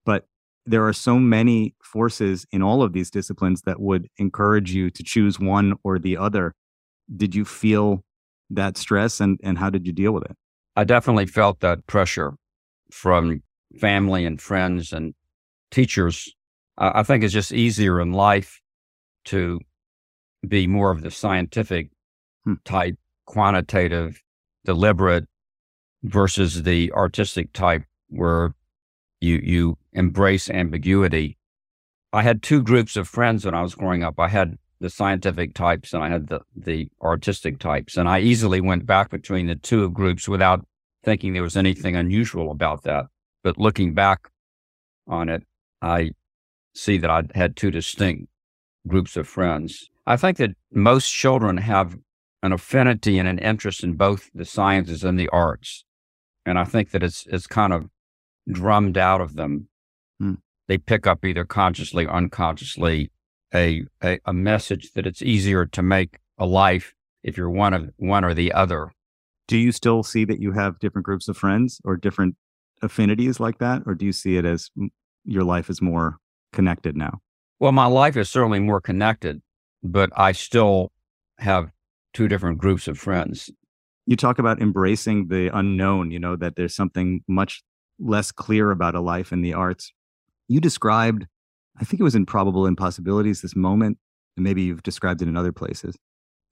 [0.05, 0.25] But
[0.65, 5.03] there are so many forces in all of these disciplines that would encourage you to
[5.03, 6.53] choose one or the other.
[7.15, 8.03] Did you feel
[8.49, 10.35] that stress and, and how did you deal with it?
[10.75, 12.33] I definitely felt that pressure
[12.91, 13.43] from
[13.79, 15.13] family and friends and
[15.71, 16.33] teachers.
[16.77, 18.61] I I think it's just easier in life
[19.25, 19.59] to
[20.47, 21.89] be more of the scientific
[22.45, 22.53] Hmm.
[22.63, 24.23] type, quantitative,
[24.65, 25.25] deliberate
[26.03, 28.53] versus the artistic type where
[29.19, 31.37] you you embrace ambiguity.
[32.13, 34.19] I had two groups of friends when I was growing up.
[34.19, 38.61] I had the scientific types and I had the the artistic types, and I easily
[38.61, 40.65] went back between the two groups without
[41.03, 43.07] thinking there was anything unusual about that.
[43.43, 44.29] But looking back
[45.07, 45.43] on it,
[45.81, 46.11] I
[46.73, 48.29] see that I had two distinct
[48.87, 49.89] groups of friends.
[50.05, 51.97] I think that most children have
[52.41, 55.83] an affinity and an interest in both the sciences and the arts.
[56.45, 57.89] And I think that it's it's kind of
[58.49, 59.67] drummed out of them.
[60.19, 60.35] Hmm.
[60.67, 63.11] They pick up either consciously, or unconsciously,
[63.53, 67.89] a, a a message that it's easier to make a life if you're one of
[67.97, 68.91] one or the other.
[69.47, 72.35] Do you still see that you have different groups of friends or different
[72.81, 73.83] affinities like that?
[73.85, 74.69] Or do you see it as
[75.23, 76.17] your life is more
[76.53, 77.19] connected now?
[77.59, 79.41] Well, my life is certainly more connected,
[79.83, 80.91] but I still
[81.39, 81.71] have
[82.13, 83.49] two different groups of friends.
[84.05, 87.61] You talk about embracing the unknown, you know, that there's something much
[87.99, 89.91] less clear about a life in the arts.
[90.47, 91.27] You described,
[91.79, 93.97] I think it was in Probable Impossibilities, this moment,
[94.35, 95.95] and maybe you've described it in other places,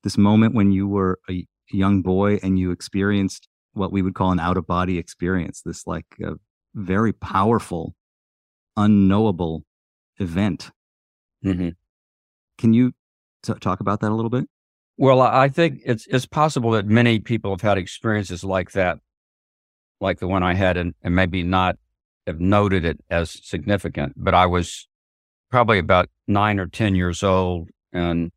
[0.03, 4.31] this moment when you were a young boy and you experienced what we would call
[4.31, 6.33] an out of body experience, this like a
[6.75, 7.95] very powerful,
[8.77, 9.63] unknowable
[10.19, 10.71] event.
[11.43, 11.69] Mm-hmm.
[12.57, 12.93] Can you
[13.43, 14.45] t- talk about that a little bit?
[14.97, 18.99] Well, I think it's it's possible that many people have had experiences like that,
[20.01, 21.77] like the one I had, and, and maybe not
[22.25, 24.13] have noted it as significant.
[24.17, 24.87] But I was
[25.49, 27.69] probably about nine or 10 years old.
[27.93, 28.31] And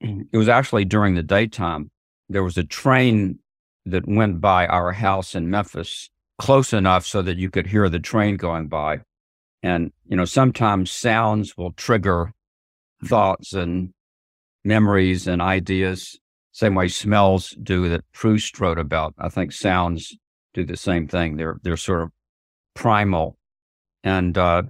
[0.00, 1.90] it was actually during the daytime.
[2.28, 3.38] There was a train
[3.86, 7.98] that went by our house in Memphis close enough so that you could hear the
[7.98, 9.00] train going by.
[9.62, 12.32] And, you know, sometimes sounds will trigger
[13.04, 13.92] thoughts and
[14.64, 16.18] memories and ideas,
[16.52, 19.14] same way smells do that Proust wrote about.
[19.18, 20.16] I think sounds
[20.54, 21.36] do the same thing.
[21.36, 22.10] They're, they're sort of
[22.74, 23.38] primal.
[24.04, 24.64] And uh,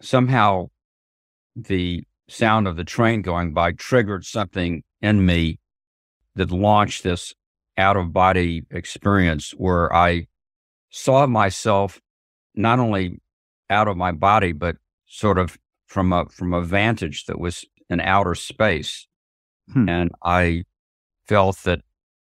[0.00, 0.68] somehow
[1.56, 5.58] the sound of the train going by triggered something in me
[6.36, 7.34] that launched this
[7.76, 10.26] out of body experience where I
[10.90, 12.00] saw myself
[12.54, 13.20] not only
[13.70, 14.76] out of my body, but
[15.06, 19.06] sort of from a from a vantage that was in outer space.
[19.72, 19.88] Hmm.
[19.88, 20.64] And I
[21.26, 21.80] felt that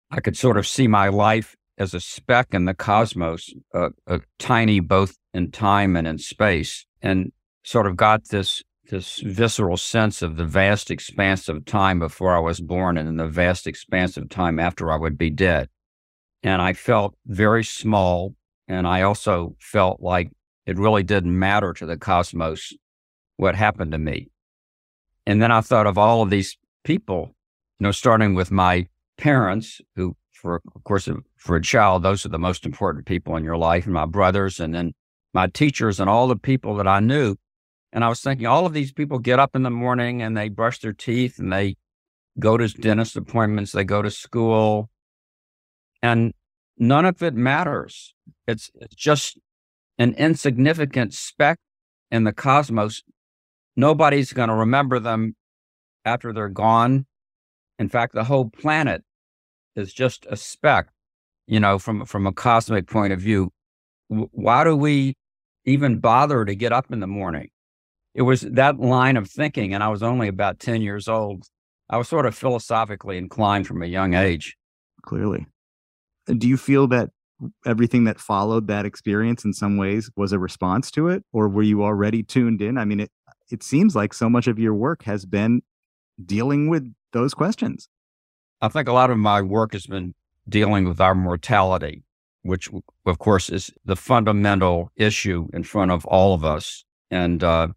[0.09, 4.21] I could sort of see my life as a speck in the cosmos, a, a
[4.37, 7.31] tiny both in time and in space, and
[7.63, 12.39] sort of got this this visceral sense of the vast expanse of time before I
[12.39, 15.69] was born and then the vast expanse of time after I would be dead.
[16.43, 18.35] And I felt very small.
[18.67, 20.31] And I also felt like
[20.65, 22.73] it really didn't matter to the cosmos
[23.37, 24.29] what happened to me.
[25.25, 27.35] And then I thought of all of these people,
[27.79, 32.29] you know, starting with my parents, who, for of course, for a child, those are
[32.29, 34.93] the most important people in your life, and my brothers, and then
[35.33, 37.35] my teachers, and all the people that I knew
[37.93, 40.49] and I was thinking, all of these people get up in the morning and they
[40.49, 41.75] brush their teeth and they
[42.39, 44.89] go to dentist appointments, they go to school,
[46.01, 46.33] and
[46.77, 48.13] none of it matters.
[48.47, 49.37] It's, it's just
[50.01, 51.57] an insignificant speck
[52.09, 53.03] in the cosmos.
[53.75, 55.35] Nobody's going to remember them
[56.05, 57.05] after they're gone.
[57.79, 59.03] In fact, the whole planet
[59.75, 60.89] is just a speck,
[61.47, 63.51] you know, from, from a cosmic point of view.
[64.07, 65.15] Why do we
[65.65, 67.49] even bother to get up in the morning?
[68.13, 71.45] it was that line of thinking, and I was only about 10 years old.
[71.89, 74.57] I was sort of philosophically inclined from a young age.
[75.03, 75.45] Clearly.
[76.27, 77.09] Do you feel that
[77.65, 81.63] everything that followed that experience in some ways was a response to it, or were
[81.63, 82.77] you already tuned in?
[82.77, 83.11] I mean, it,
[83.51, 85.61] it seems like so much of your work has been
[86.23, 87.89] dealing with those questions.
[88.61, 90.13] I think a lot of my work has been
[90.47, 92.03] dealing with our mortality,
[92.43, 92.69] which,
[93.05, 96.85] of course, is the fundamental issue in front of all of us.
[97.09, 97.69] And uh,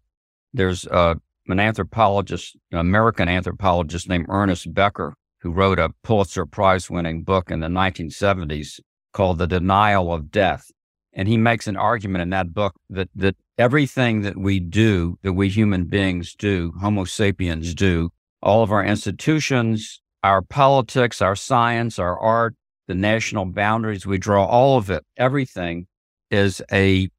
[0.53, 1.15] there's uh,
[1.47, 7.51] an anthropologist, an American anthropologist named Ernest Becker, who wrote a Pulitzer Prize winning book
[7.51, 8.79] in the 1970s
[9.15, 10.69] called The Denial of Death.
[11.13, 15.33] And he makes an argument in that book that, that everything that we do, that
[15.33, 18.09] we human beings do, Homo sapiens do,
[18.43, 22.55] all of our institutions, our politics, our science, our art,
[22.87, 25.87] the national boundaries we draw, all of it, everything
[26.29, 27.09] is a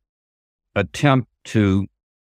[0.74, 1.86] attempt to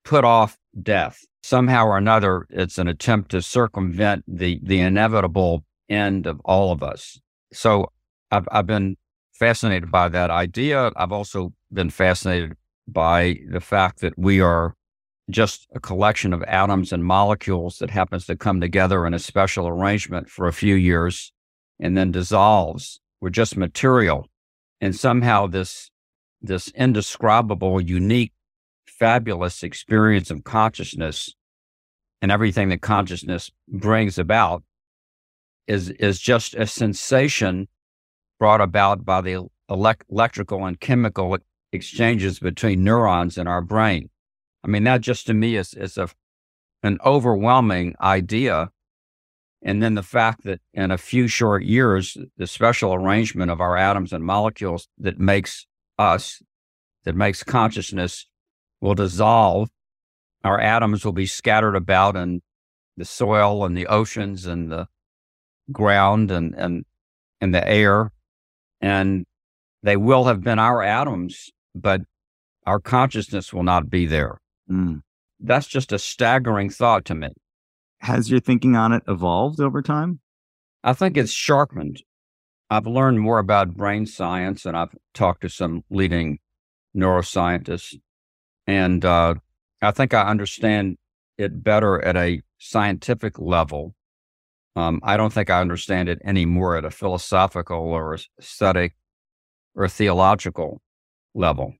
[0.04, 1.24] put off death.
[1.42, 6.82] Somehow or another, it's an attempt to circumvent the, the inevitable end of all of
[6.82, 7.18] us.
[7.52, 7.90] So
[8.30, 8.96] I've, I've been
[9.38, 10.90] fascinated by that idea.
[10.96, 14.74] I've also been fascinated by the fact that we are
[15.30, 19.68] just a collection of atoms and molecules that happens to come together in a special
[19.68, 21.32] arrangement for a few years
[21.78, 23.00] and then dissolves.
[23.20, 24.26] We're just material.
[24.80, 25.90] And somehow this,
[26.40, 28.32] this indescribable, unique
[28.86, 31.34] fabulous experience of consciousness
[32.20, 34.64] and everything that consciousness brings about
[35.68, 37.68] is is just a sensation
[38.38, 41.36] brought about by the elect- electrical and chemical
[41.72, 44.10] exchanges between neurons in our brain.
[44.64, 46.08] I mean, that just to me is is a
[46.82, 48.70] an overwhelming idea.
[49.62, 53.76] And then the fact that in a few short years, the special arrangement of our
[53.76, 55.66] atoms and molecules that makes
[55.98, 56.40] us,
[57.04, 58.26] that makes consciousness
[58.80, 59.68] will dissolve.
[60.44, 62.42] Our atoms will be scattered about in
[62.96, 64.86] the soil and the oceans and the
[65.72, 66.84] ground and, and,
[67.40, 68.12] and the air.
[68.80, 69.24] And
[69.82, 72.02] they will have been our atoms, but
[72.66, 74.38] our consciousness will not be there.
[74.70, 75.00] Mm.
[75.40, 77.28] That's just a staggering thought to me.
[78.00, 80.20] Has your thinking on it evolved over time?
[80.84, 82.02] I think it's sharpened.
[82.70, 86.38] I've learned more about brain science and I've talked to some leading
[86.96, 87.94] neuroscientists
[88.66, 89.34] and uh,
[89.80, 90.98] I think I understand
[91.38, 93.94] it better at a scientific level.
[94.78, 98.94] Um, I don't think I understand it anymore at a philosophical or aesthetic
[99.74, 100.80] or theological
[101.34, 101.74] level.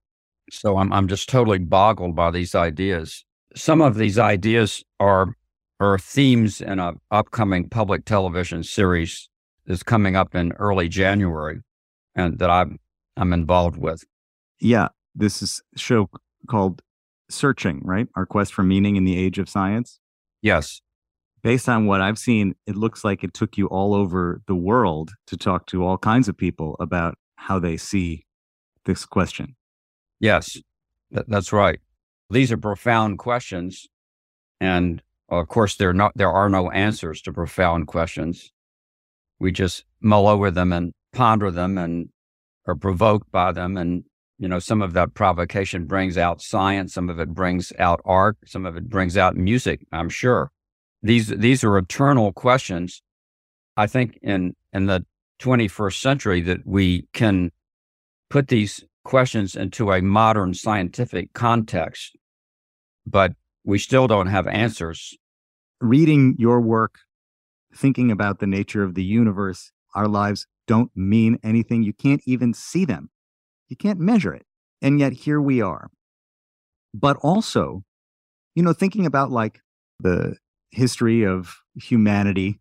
[0.51, 3.25] So I'm I'm just totally boggled by these ideas.
[3.55, 5.37] Some of these ideas are
[5.79, 9.29] are themes in an upcoming public television series
[9.65, 11.61] that's coming up in early January,
[12.17, 12.81] and that I'm
[13.17, 14.03] I'm involved with.
[14.59, 16.11] Yeah, this is show
[16.49, 16.83] called
[17.31, 18.09] Searching, right?
[18.17, 20.01] Our Quest for Meaning in the Age of Science.
[20.43, 20.81] Yes.
[21.43, 25.13] Based on what I've seen, it looks like it took you all over the world
[25.29, 28.27] to talk to all kinds of people about how they see
[28.85, 29.55] this question.
[30.19, 30.59] Yes,
[31.11, 31.81] that's right.
[32.31, 33.87] These are profound questions.
[34.61, 38.51] And of course, there, not, there are no answers to profound questions.
[39.39, 42.09] We just mull over them and ponder them and
[42.67, 43.77] are provoked by them.
[43.77, 44.05] And,
[44.39, 48.37] you know, some of that provocation brings out science, some of it brings out art,
[48.45, 50.51] some of it brings out music, I'm sure.
[51.03, 53.03] These, these are eternal questions.
[53.77, 55.05] I think in, in the
[55.41, 57.51] 21st century that we can
[58.29, 62.17] put these questions into a modern scientific context,
[63.07, 63.33] but
[63.65, 65.17] we still don't have answers.
[65.81, 66.97] Reading your work,
[67.75, 71.83] thinking about the nature of the universe, our lives don't mean anything.
[71.83, 73.11] You can't even see them,
[73.69, 74.45] you can't measure it.
[74.83, 75.91] And yet here we are.
[76.95, 77.83] But also,
[78.55, 79.61] you know, thinking about like
[80.01, 80.37] the
[80.71, 82.61] history of humanity.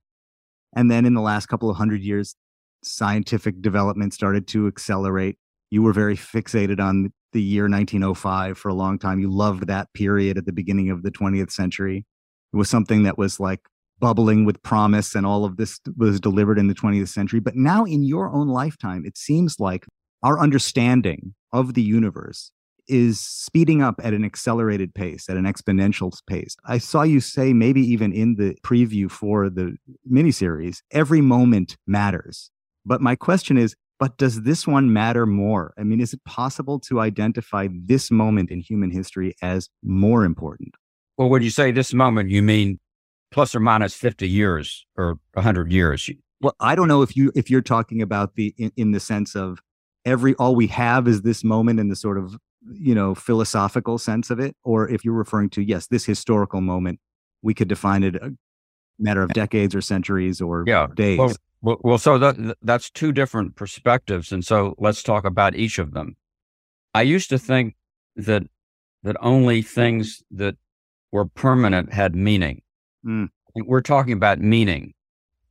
[0.75, 2.35] And then in the last couple of hundred years,
[2.83, 5.37] scientific development started to accelerate.
[5.69, 9.19] You were very fixated on the year 1905 for a long time.
[9.19, 12.05] You loved that period at the beginning of the 20th century.
[12.53, 13.61] It was something that was like
[13.99, 17.39] bubbling with promise, and all of this was delivered in the 20th century.
[17.39, 19.85] But now, in your own lifetime, it seems like
[20.23, 22.51] our understanding of the universe
[22.87, 26.55] is speeding up at an accelerated pace, at an exponential pace.
[26.65, 29.75] I saw you say, maybe even in the preview for the
[30.11, 32.51] miniseries, every moment matters.
[32.85, 35.73] But my question is, but does this one matter more?
[35.77, 40.75] I mean, is it possible to identify this moment in human history as more important?
[41.17, 42.79] Well, when you say this moment, you mean
[43.31, 46.09] plus or minus 50 years or 100 years?
[46.41, 49.35] Well, I don't know if you if you're talking about the in, in the sense
[49.35, 49.59] of
[50.05, 52.37] every all we have is this moment and the sort of
[52.73, 56.99] you know philosophical sense of it or if you're referring to yes this historical moment
[57.41, 58.33] we could define it a
[58.99, 60.87] matter of decades or centuries or yeah.
[60.95, 65.55] days well, well, well, so that, that's two different perspectives, and so let's talk about
[65.55, 66.15] each of them.
[66.93, 67.75] I used to think
[68.15, 68.43] that
[69.03, 70.55] that only things that
[71.11, 72.61] were permanent had meaning.
[73.05, 73.29] Mm.
[73.55, 74.93] We're talking about meaning,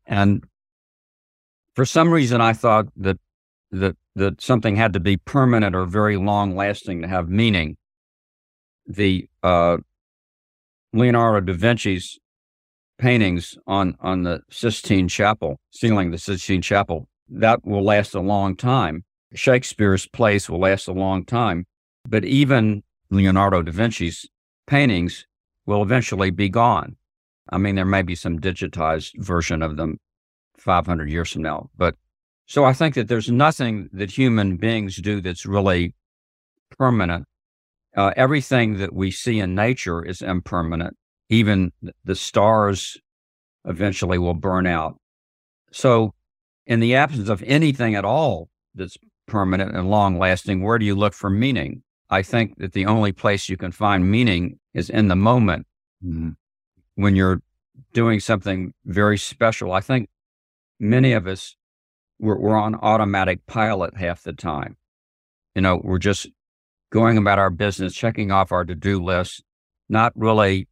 [0.07, 0.45] and
[1.75, 3.19] for some reason, I thought that
[3.73, 7.77] that that something had to be permanent or very long lasting to have meaning.
[8.87, 9.77] The uh,
[10.93, 12.19] Leonardo da Vinci's
[12.99, 18.57] paintings on on the Sistine Chapel, ceiling the Sistine Chapel, that will last a long
[18.57, 19.05] time.
[19.35, 21.67] Shakespeare's plays will last a long time,
[22.09, 24.27] but even Leonardo da Vinci's
[24.67, 25.27] paintings
[25.67, 26.97] will eventually be gone.
[27.51, 29.99] I mean, there may be some digitized version of them
[30.57, 31.97] 500 years from now, but
[32.47, 35.95] so I think that there's nothing that human beings do that's really
[36.79, 37.27] permanent.
[37.97, 40.97] Uh, everything that we see in nature is impermanent
[41.29, 41.73] even
[42.05, 42.97] the stars
[43.65, 44.99] eventually will burn out.
[45.73, 46.15] So,
[46.67, 50.95] in the absence of anything at all that's permanent and long lasting, where do you
[50.95, 51.83] look for meaning?
[52.11, 55.67] I think that the only place you can find meaning is in the moment
[56.05, 56.31] mm-hmm.
[56.95, 57.43] when you're
[57.93, 59.73] doing something very special.
[59.73, 60.09] I think
[60.79, 61.57] many of us,
[62.19, 64.77] we're, we're on automatic pilot half the time.
[65.55, 66.29] You know, we're just
[66.91, 69.43] going about our business, checking off our to do list,
[69.89, 70.69] not really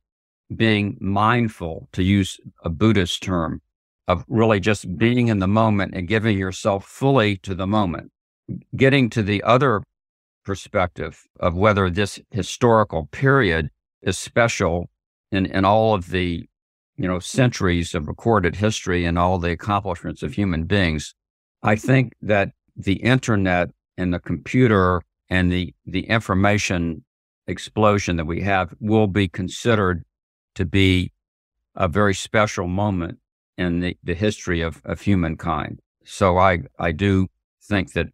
[0.54, 3.60] being mindful, to use a Buddhist term,
[4.06, 8.10] of really just being in the moment and giving yourself fully to the moment.
[8.76, 9.82] Getting to the other
[10.44, 13.70] perspective of whether this historical period
[14.02, 14.90] is special
[15.32, 16.46] in, in all of the
[16.96, 21.14] you know centuries of recorded history and all the accomplishments of human beings
[21.64, 27.04] i think that the internet and the computer and the the information
[27.46, 30.04] explosion that we have will be considered
[30.54, 31.12] to be
[31.74, 33.18] a very special moment
[33.58, 35.80] in the, the history of, of humankind.
[36.04, 37.28] So I, I do
[37.62, 38.08] think that,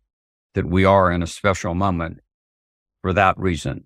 [0.54, 2.20] that we are in a special moment
[3.02, 3.84] for that reason.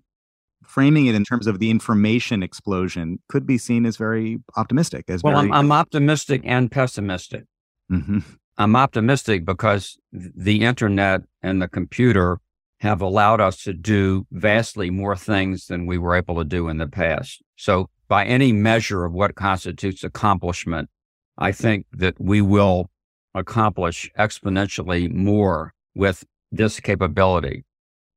[0.63, 5.05] Framing it in terms of the information explosion could be seen as very optimistic.
[5.09, 5.47] As well, very...
[5.47, 7.43] I'm, I'm optimistic and pessimistic.
[7.91, 8.19] Mm-hmm.
[8.57, 12.39] I'm optimistic because the internet and the computer
[12.79, 16.77] have allowed us to do vastly more things than we were able to do in
[16.77, 17.41] the past.
[17.55, 20.89] So by any measure of what constitutes accomplishment,
[21.37, 22.89] I think that we will
[23.33, 27.65] accomplish exponentially more with this capability.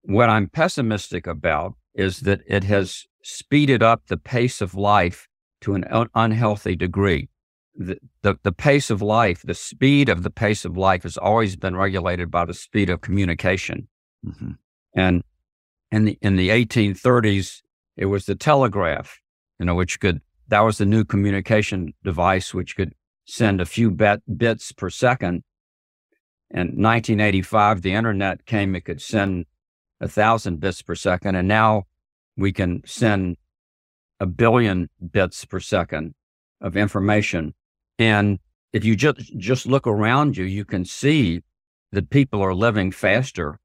[0.03, 5.27] What I'm pessimistic about is that it has speeded up the pace of life
[5.63, 7.29] to an un- unhealthy degree.
[7.81, 11.55] The, the, the pace of life, the speed of the pace of life has always
[11.55, 13.87] been regulated by the speed of communication.
[14.27, 14.51] Mm-hmm.
[14.95, 15.23] And
[15.91, 17.63] In the in the 1830s,
[17.97, 19.21] it was the telegraph,
[19.59, 23.91] you know, which could that was the new communication device which could send a few
[23.91, 25.45] bet, bits per second.
[26.51, 29.47] In 1985, the internet came; it could send
[30.01, 31.85] a thousand bits per second, and now
[32.37, 33.37] we can send
[34.21, 36.15] a billion bits per second
[36.61, 37.55] of information.
[37.99, 38.39] And
[38.73, 41.43] if you just just look around you, you can see
[41.93, 43.59] that people are living faster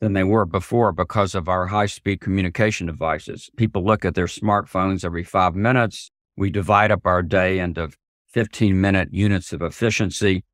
[0.00, 3.50] than they were before because of our high speed communication devices.
[3.56, 6.10] People look at their smartphones every five minutes.
[6.36, 7.90] We divide up our day into
[8.28, 10.44] 15 minute units of efficiency.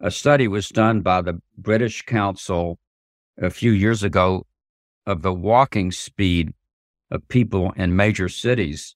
[0.00, 2.78] A study was done by the British Council
[3.36, 4.46] a few years ago
[5.06, 6.54] of the walking speed
[7.10, 8.94] of people in major cities.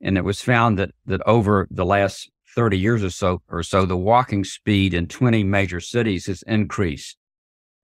[0.00, 3.84] And it was found that, that over the last 30 years or so, or so,
[3.84, 7.16] the walking speed in 20 major cities has increased.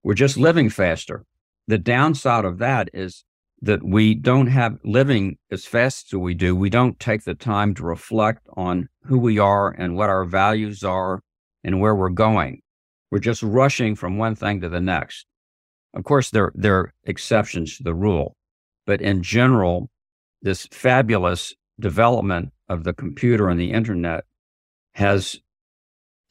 [0.03, 1.25] We're just living faster.
[1.67, 3.25] The downside of that is
[3.63, 6.55] that we don't have living as fast as we do.
[6.55, 10.85] We don't take the time to reflect on who we are and what our values
[10.85, 11.23] are
[11.63, 12.61] and where we're going.
[13.11, 15.27] We're just rushing from one thing to the next.
[15.95, 18.37] Of course, there, there are exceptions to the rule,
[18.87, 19.89] but in general,
[20.43, 24.25] this fabulous development of the computer and the internet
[24.95, 25.41] has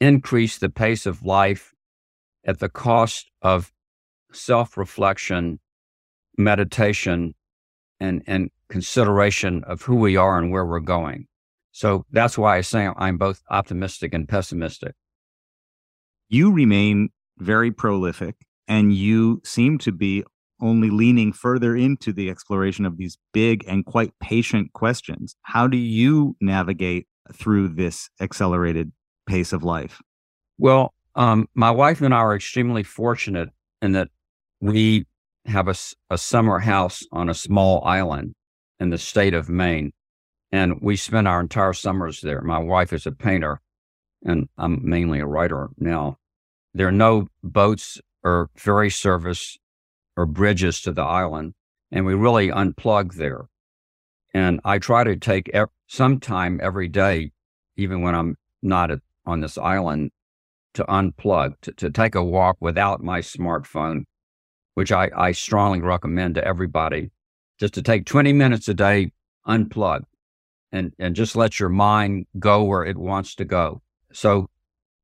[0.00, 1.72] increased the pace of life
[2.46, 3.72] at the cost of
[4.32, 5.60] self reflection,
[6.36, 7.34] meditation,
[8.00, 11.26] and, and consideration of who we are and where we're going.
[11.72, 14.94] So that's why I say I'm both optimistic and pessimistic.
[16.28, 18.36] You remain very prolific
[18.68, 20.24] and you seem to be
[20.60, 25.36] only leaning further into the exploration of these big and quite patient questions.
[25.42, 28.92] How do you navigate through this accelerated
[29.26, 30.00] pace of life?
[30.58, 33.50] Well, um, my wife and I are extremely fortunate
[33.80, 34.08] in that
[34.60, 35.06] we
[35.46, 35.74] have a,
[36.10, 38.34] a summer house on a small island
[38.80, 39.92] in the state of Maine.
[40.50, 42.40] And we spend our entire summers there.
[42.40, 43.60] My wife is a painter,
[44.24, 46.18] and I'm mainly a writer now.
[46.72, 49.58] There are no boats or ferry service
[50.16, 51.54] or bridges to the island,
[51.90, 53.46] and we really unplug there.
[54.34, 57.30] And I try to take ev- some time every day,
[57.76, 60.10] even when I'm not at, on this island,
[60.74, 64.02] to unplug, to, to take a walk without my smartphone,
[64.74, 67.12] which I, I strongly recommend to everybody,
[67.60, 69.12] just to take 20 minutes a day,
[69.46, 70.02] unplug,
[70.72, 73.82] and, and just let your mind go where it wants to go.
[74.12, 74.50] So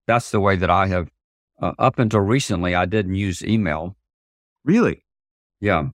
[0.08, 1.08] that's the way that I have,
[1.62, 3.96] uh, up until recently, I didn't use email.
[4.64, 5.04] Really?
[5.60, 5.90] Yeah.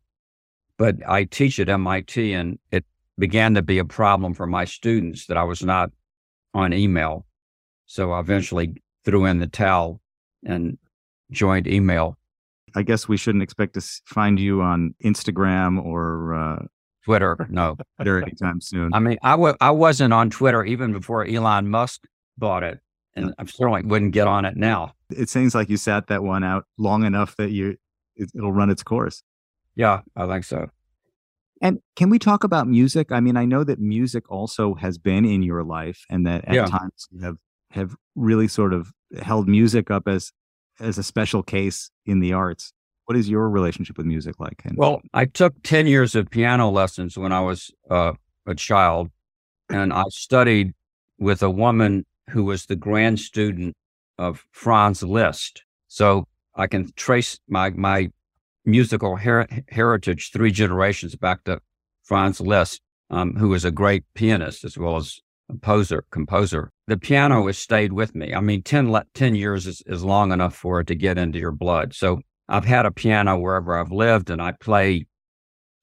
[0.79, 2.87] But I teach at MIT, and it
[3.19, 5.91] began to be a problem for my students that I was not
[6.55, 7.27] on email.
[7.87, 10.01] So I eventually threw in the towel
[10.45, 10.79] and
[11.31, 12.19] joined email.
[12.75, 16.67] I guess we shouldn't expect to find you on Instagram or uh,
[17.05, 17.37] Twitter.
[17.51, 18.93] No, Twitter anytime soon.
[18.93, 22.07] I mean, I w- I wasn't on Twitter even before Elon Musk
[22.37, 22.81] bought it,
[23.15, 24.93] and I certainly wouldn't get on it now.
[25.11, 27.79] It seems like you sat that one out long enough that you
[28.17, 29.23] it, it'll run its course.
[29.77, 30.69] Yeah, I think so.
[31.63, 33.11] And can we talk about music?
[33.11, 36.55] I mean, I know that music also has been in your life, and that at
[36.55, 36.67] Yeah.
[36.67, 37.37] times you have
[37.71, 40.33] have really sort of held music up as
[40.81, 42.73] as a special case in the arts.
[43.07, 44.63] What is your relationship with music like?
[44.65, 48.13] And Well, I took 10 years of piano lessons when I was uh,
[48.47, 49.11] a child,
[49.71, 50.75] and I studied
[51.19, 53.75] with a woman who was the grand student
[54.19, 55.63] of Franz Liszt.
[55.89, 58.11] So I can trace my, my
[58.67, 61.61] musical her- heritage three generations back to
[62.05, 66.05] Franz Liszt, um, who was a great pianist as well as composer.
[66.11, 66.73] composer.
[66.87, 68.35] The piano has stayed with me.
[68.35, 71.53] I mean, 10, 10 years is, is long enough for it to get into your
[71.53, 71.95] blood.
[71.95, 75.07] So I've had a piano wherever I've lived, and I play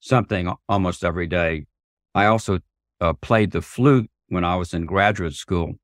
[0.00, 1.66] something almost every day.
[2.14, 2.60] I also
[3.00, 5.74] uh, played the flute when I was in graduate school.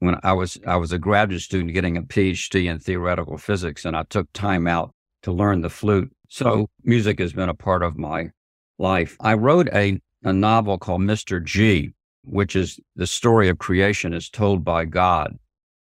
[0.00, 3.96] When I was I was a graduate student getting a PhD in theoretical physics, and
[3.96, 6.12] I took time out to learn the flute.
[6.30, 8.30] So music has been a part of my
[8.78, 9.16] life.
[9.20, 11.42] I wrote a a novel called Mr.
[11.42, 11.92] G,
[12.24, 15.38] which is the story of creation as told by God.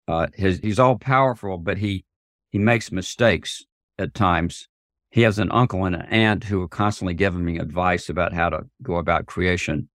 [0.07, 2.05] Uh, his, he's all powerful, but he
[2.51, 3.65] he makes mistakes
[3.97, 4.67] at times.
[5.09, 8.49] He has an uncle and an aunt who are constantly giving me advice about how
[8.49, 9.89] to go about creation.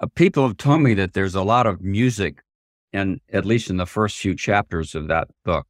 [0.00, 2.42] Uh, people have told me that there's a lot of music
[2.94, 5.66] in at least in the first few chapters of that book.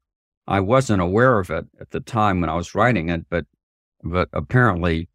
[0.47, 3.47] I wasn't aware of it at the time when I was writing it, but
[4.03, 5.09] but apparently,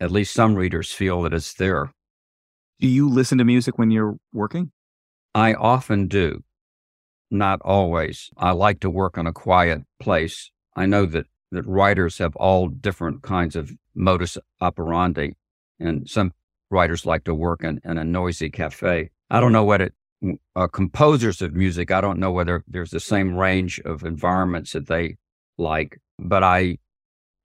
[0.00, 1.92] at least some readers feel that it's there.
[2.80, 4.72] do you listen to music when you're working?
[5.34, 6.42] I often do,
[7.30, 8.30] not always.
[8.36, 10.50] I like to work in a quiet place.
[10.76, 15.32] I know that, that writers have all different kinds of modus operandi.
[15.78, 16.32] and some
[16.70, 19.10] writers like to work in, in a noisy cafe.
[19.30, 19.94] I don't know what it,
[20.56, 24.88] uh, composers of music, I don't know whether there's the same range of environments that
[24.88, 25.16] they
[25.58, 26.78] like, but I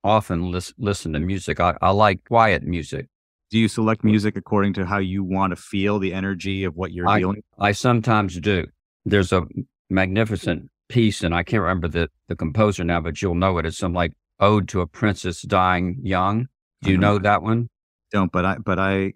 [0.07, 1.59] often lis- listen to music.
[1.59, 3.07] I, I like quiet music.
[3.49, 6.91] Do you select music according to how you want to feel the energy of what
[6.91, 7.43] you're I, feeling?
[7.59, 8.65] I sometimes do.
[9.05, 9.43] There's a
[9.89, 13.65] magnificent piece, and I can't remember the, the composer now, but you'll know it.
[13.65, 16.47] It's some like Ode to a Princess Dying Young.
[16.81, 17.69] Do you know that one?
[18.11, 19.13] Don't, but I, but I,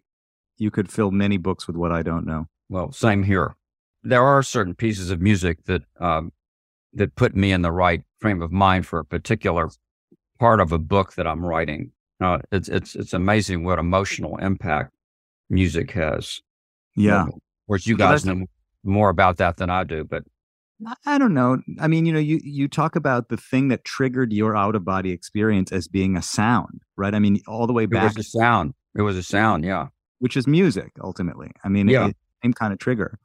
[0.57, 2.45] you could fill many books with what I don't know.
[2.69, 3.55] Well, same here.
[4.03, 6.31] There are certain pieces of music that um,
[6.93, 9.69] that put me in the right frame of mind for a particular
[10.41, 11.91] part of a book that I'm writing.
[12.19, 14.91] Uh, it's it's it's amazing what emotional impact
[15.51, 16.41] music has.
[16.95, 17.27] Yeah.
[17.27, 17.33] Of
[17.67, 18.45] course, you guys know
[18.83, 20.23] more about that than I do, but
[20.85, 21.59] I- I don't know.
[21.79, 24.83] I mean, you know, you you talk about the thing that triggered your out of
[24.83, 27.13] body experience as being a sound, right?
[27.13, 28.11] I mean, all the way back.
[28.11, 28.73] it was a sound.
[28.95, 29.87] It was a sound, yeah.
[30.19, 31.51] which is music ultimately.
[31.63, 32.07] I mean, Yeah.
[32.07, 33.19] it, same kind of trigger.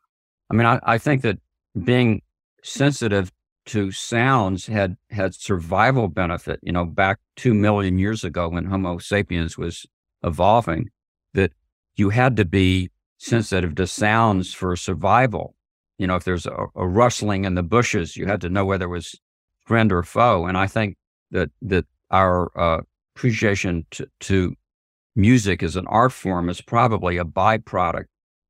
[0.50, 1.38] I mean, I, I think that
[1.82, 2.20] being
[2.62, 3.32] sensitive
[3.66, 6.60] to sounds had had survival benefit.
[6.62, 9.86] You know, back two million years ago when Homo sapiens was
[10.22, 10.90] evolving,
[11.34, 11.52] that
[11.96, 15.54] you had to be sensitive to sounds for survival.
[15.98, 18.86] You know, if there's a, a rustling in the bushes, you had to know whether
[18.86, 19.18] it was
[19.64, 20.46] friend or foe.
[20.46, 20.96] And I think
[21.30, 22.82] that that our uh,
[23.14, 24.54] appreciation to, to
[25.14, 28.04] music as an art form is probably a byproduct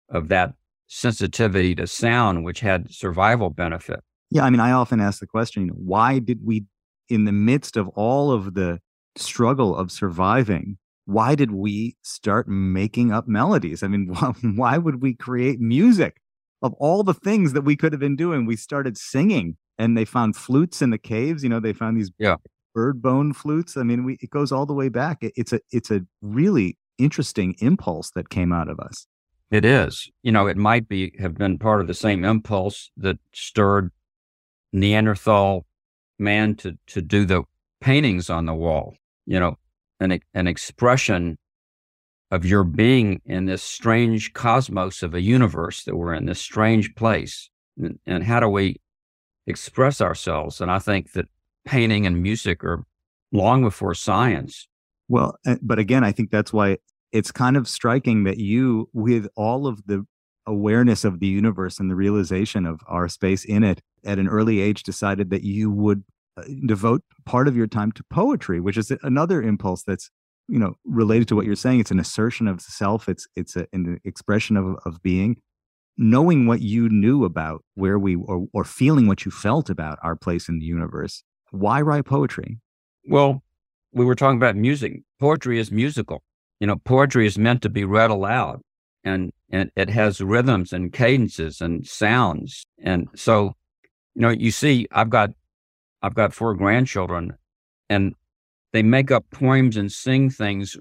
[0.08, 0.54] of that
[0.88, 4.00] sensitivity to sound, which had survival benefit.
[4.30, 6.64] Yeah, I mean, I often ask the question, you know, why did we,
[7.08, 8.80] in the midst of all of the
[9.16, 13.82] struggle of surviving, why did we start making up melodies?
[13.82, 16.16] I mean, why, why would we create music?
[16.62, 20.04] Of all the things that we could have been doing, we started singing, and they
[20.04, 21.42] found flutes in the caves.
[21.42, 22.36] You know, they found these Yeah.
[22.74, 23.76] bird bone flutes.
[23.76, 25.18] I mean, we, it goes all the way back.
[25.22, 29.06] It, it's a it's a really interesting impulse that came out of us.
[29.50, 30.10] It is.
[30.22, 33.92] You know, it might be have been part of the same impulse that stirred
[34.76, 35.66] Neanderthal
[36.18, 37.42] man to to do the
[37.80, 38.94] paintings on the wall.
[39.26, 39.58] You know,
[40.00, 41.38] an an expression
[42.30, 46.94] of your being in this strange cosmos of a universe that we're in this strange
[46.94, 47.48] place.
[47.78, 48.76] And, and how do we
[49.46, 50.60] express ourselves?
[50.60, 51.26] And I think that
[51.64, 52.84] painting and music are
[53.32, 54.66] long before science.
[55.08, 56.78] Well, uh, but again, I think that's why
[57.12, 60.04] it's kind of striking that you, with all of the
[60.46, 64.60] awareness of the universe and the realization of our space in it, at an early
[64.60, 66.04] age, decided that you would
[66.36, 70.10] uh, devote part of your time to poetry, which is another impulse that's
[70.48, 71.80] you know related to what you're saying.
[71.80, 73.08] It's an assertion of self.
[73.08, 75.36] It's it's a, an expression of of being.
[75.98, 80.14] Knowing what you knew about where we or, or feeling what you felt about our
[80.14, 81.22] place in the universe.
[81.52, 82.58] Why write poetry?
[83.08, 83.42] Well,
[83.92, 85.02] we were talking about music.
[85.18, 86.22] Poetry is musical.
[86.60, 88.60] You know, poetry is meant to be read aloud
[89.04, 92.64] and, and it has rhythms and cadences and sounds.
[92.82, 93.54] And so,
[94.16, 95.30] you know, you see, I've got,
[96.00, 97.34] I've got four grandchildren
[97.90, 98.14] and
[98.72, 100.74] they make up poems and sing things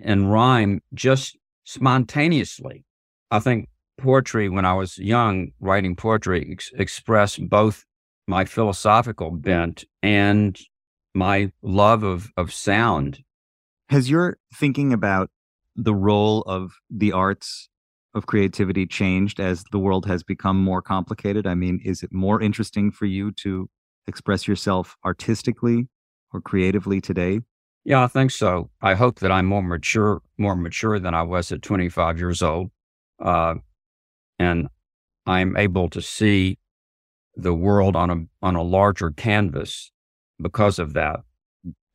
[0.00, 2.84] and rhyme just spontaneously.
[3.32, 3.68] I think
[3.98, 7.84] poetry, when I was young, writing poetry ex- expressed both
[8.28, 10.56] my philosophical bent and
[11.16, 13.24] my love of, of sound.
[13.88, 15.30] Has your thinking about
[15.74, 17.68] the role of the arts
[18.18, 21.46] of creativity changed as the world has become more complicated?
[21.46, 23.70] I mean, is it more interesting for you to
[24.06, 25.88] express yourself artistically
[26.32, 27.40] or creatively today?
[27.84, 28.70] Yeah, I think so.
[28.82, 32.70] I hope that I'm more mature, more mature than I was at 25 years old.
[33.18, 33.54] Uh,
[34.38, 34.68] and
[35.26, 36.58] I'm able to see
[37.34, 39.90] the world on a, on a larger canvas
[40.40, 41.20] because of that.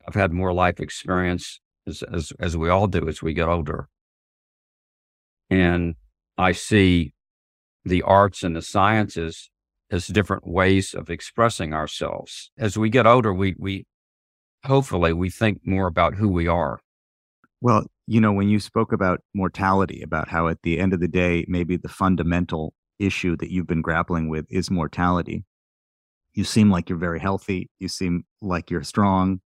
[0.06, 3.88] I've had more life experience as, as, as we all do as we get older.
[5.50, 5.94] And
[6.36, 7.14] I see
[7.84, 9.50] the arts and the sciences
[9.90, 12.50] as different ways of expressing ourselves.
[12.58, 13.86] As we get older, we, we
[14.64, 16.80] hopefully we think more about who we are.
[17.60, 21.08] Well, you know, when you spoke about mortality, about how at the end of the
[21.08, 25.44] day, maybe the fundamental issue that you've been grappling with is mortality,
[26.34, 27.70] you seem like you're very healthy.
[27.78, 29.40] You seem like you're strong.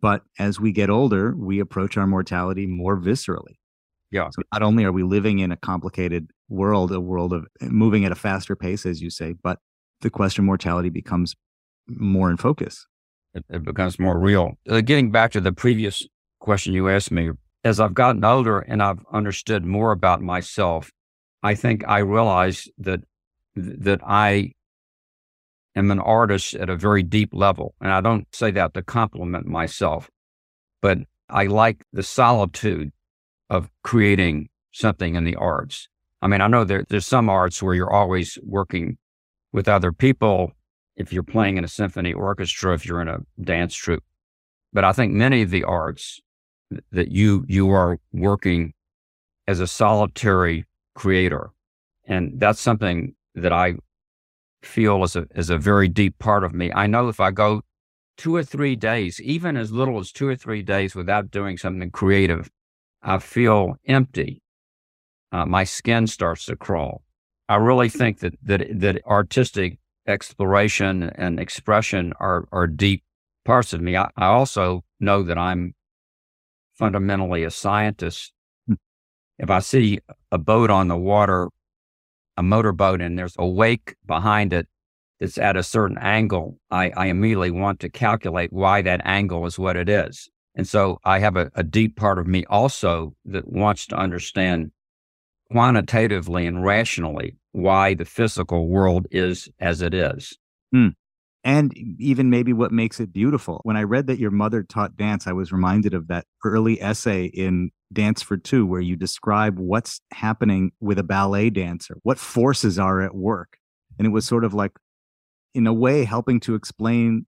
[0.00, 3.56] But as we get older, we approach our mortality more viscerally.
[4.10, 4.28] Yeah.
[4.30, 8.12] So not only are we living in a complicated world, a world of moving at
[8.12, 9.58] a faster pace, as you say, but
[10.00, 11.34] the question of mortality becomes
[11.88, 12.86] more in focus.
[13.34, 14.52] It, it becomes more real.
[14.68, 16.06] Uh, getting back to the previous
[16.40, 17.30] question you asked me,
[17.64, 20.90] as I've gotten older and I've understood more about myself,
[21.42, 23.00] I think I realize that
[23.54, 24.52] that I
[25.74, 27.74] am an artist at a very deep level.
[27.80, 30.08] And I don't say that to compliment myself,
[30.80, 30.98] but
[31.28, 32.92] I like the solitude
[33.50, 35.88] of creating something in the arts.
[36.20, 38.98] I mean, I know there, there's some arts where you're always working
[39.52, 40.52] with other people.
[40.96, 44.02] If you're playing in a symphony orchestra, if you're in a dance troupe,
[44.72, 46.20] but I think many of the arts
[46.92, 48.74] that you you are working
[49.46, 51.50] as a solitary creator,
[52.04, 53.76] and that's something that I
[54.62, 56.72] feel is a is a very deep part of me.
[56.72, 57.62] I know if I go
[58.16, 61.90] two or three days, even as little as two or three days without doing something
[61.90, 62.50] creative,
[63.02, 64.42] I feel empty.
[65.30, 67.02] Uh, my skin starts to crawl.
[67.48, 73.04] I really think that that that artistic exploration and expression are are deep
[73.44, 73.96] parts of me.
[73.96, 75.74] I, I also know that I'm
[76.74, 78.32] fundamentally a scientist.
[78.66, 78.74] Hmm.
[79.38, 81.48] If I see a boat on the water,
[82.36, 84.66] a motorboat, and there's a wake behind it
[85.20, 89.58] that's at a certain angle, I, I immediately want to calculate why that angle is
[89.58, 90.28] what it is.
[90.58, 94.72] And so I have a, a deep part of me also that wants to understand
[95.50, 100.36] quantitatively and rationally why the physical world is as it is.
[100.74, 100.92] Mm.
[101.44, 103.60] And even maybe what makes it beautiful.
[103.62, 107.26] When I read that your mother taught dance, I was reminded of that early essay
[107.26, 112.78] in Dance for Two, where you describe what's happening with a ballet dancer, what forces
[112.78, 113.56] are at work.
[113.96, 114.72] And it was sort of like,
[115.54, 117.24] in a way, helping to explain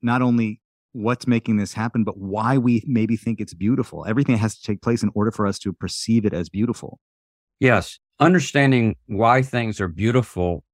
[0.00, 0.61] not only
[0.92, 4.04] what's making this happen, but why we maybe think it's beautiful.
[4.06, 7.00] Everything has to take place in order for us to perceive it as beautiful.
[7.60, 7.98] Yes.
[8.20, 10.64] Understanding why things are beautiful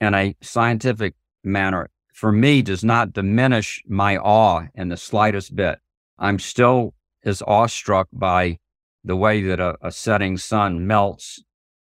[0.00, 5.78] in a scientific manner, for me, does not diminish my awe in the slightest bit.
[6.18, 6.94] I'm still
[7.24, 8.58] as awestruck by
[9.04, 11.42] the way that a, a setting sun melts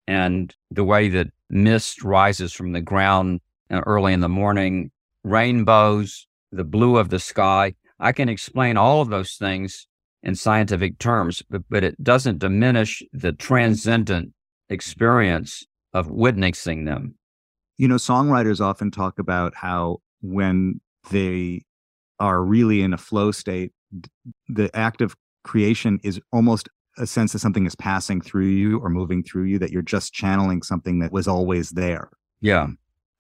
[0.06, 4.90] and the way that mist rises from the ground uh, early in the morning,
[5.24, 7.74] rainbows, the blue of the sky.
[7.98, 9.86] I can explain all of those things
[10.22, 14.32] in scientific terms, but, but it doesn't diminish the transcendent
[14.68, 17.16] experience of witnessing them.
[17.76, 20.80] You know, songwriters often talk about how when
[21.10, 21.62] they
[22.20, 23.72] are really in a flow state,
[24.48, 28.88] the act of creation is almost a sense that something is passing through you or
[28.88, 32.10] moving through you, that you're just channeling something that was always there.
[32.40, 32.68] Yeah.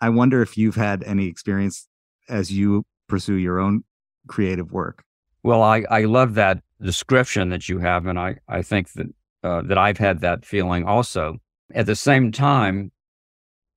[0.00, 1.88] I wonder if you've had any experience
[2.28, 3.84] as you pursue your own
[4.26, 5.04] creative work.
[5.42, 9.06] Well, I, I love that description that you have, and I, I think that
[9.44, 11.36] uh, that I've had that feeling also.
[11.74, 12.90] At the same time,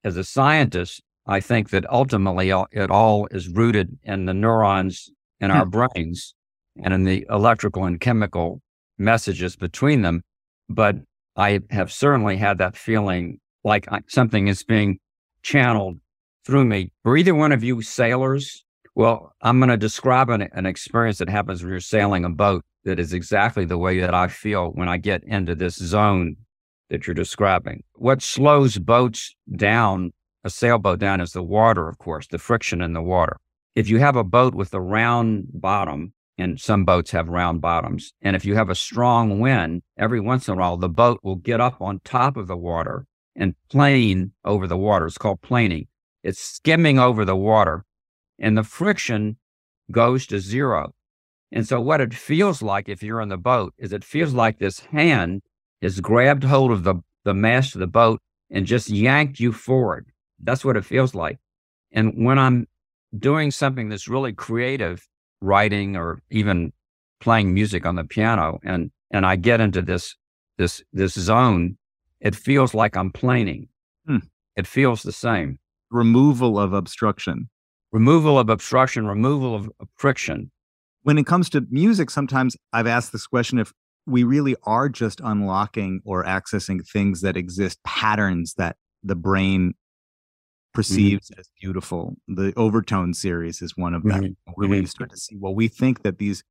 [0.05, 5.09] as a scientist, I think that ultimately it all is rooted in the neurons
[5.41, 5.71] in our hmm.
[5.71, 6.33] brains
[6.81, 8.61] and in the electrical and chemical
[8.97, 10.21] messages between them.
[10.69, 10.95] But
[11.35, 14.99] I have certainly had that feeling like something is being
[15.41, 15.99] channeled
[16.45, 16.91] through me.
[17.03, 18.64] Were either one of you sailors?
[18.97, 22.63] Well, I'm going to describe an, an experience that happens when you're sailing a boat
[22.85, 26.37] that is exactly the way that I feel when I get into this zone
[26.89, 27.83] that you're describing.
[27.95, 30.13] What slows boats down,
[30.45, 33.37] a sailboat down, is the water, of course, the friction in the water.
[33.75, 38.13] If you have a boat with a round bottom, and some boats have round bottoms,
[38.21, 41.35] and if you have a strong wind, every once in a while, the boat will
[41.35, 45.05] get up on top of the water and plane over the water.
[45.05, 45.87] It's called planing.
[46.23, 47.83] It's skimming over the water
[48.39, 49.37] and the friction
[49.91, 50.93] goes to zero.
[51.51, 54.59] And so, what it feels like if you're in the boat is it feels like
[54.59, 55.41] this hand
[55.81, 58.19] has grabbed hold of the, the mast of the boat
[58.49, 60.07] and just yanked you forward.
[60.41, 61.37] That's what it feels like.
[61.91, 62.67] And when I'm
[63.17, 65.07] doing something that's really creative,
[65.41, 66.73] writing or even
[67.19, 70.15] playing music on the piano, and and I get into this
[70.57, 71.77] this this zone,
[72.19, 73.69] it feels like I'm planing.
[74.05, 74.17] Hmm.
[74.55, 75.59] It feels the same.
[75.91, 77.49] Removal of obstruction
[77.95, 80.51] removal of obstruction, removal of, friction.
[81.03, 83.71] When it comes to music, sometimes I've asked this question if
[84.05, 89.75] we really are just unlocking or accessing things that exist, patterns that the brain
[90.73, 91.39] perceives mm-hmm.
[91.39, 92.17] as beautiful.
[92.27, 94.51] The overtone series is one of them mm-hmm.
[94.55, 94.87] where we mm-hmm.
[94.87, 96.43] start to see, well, we think that these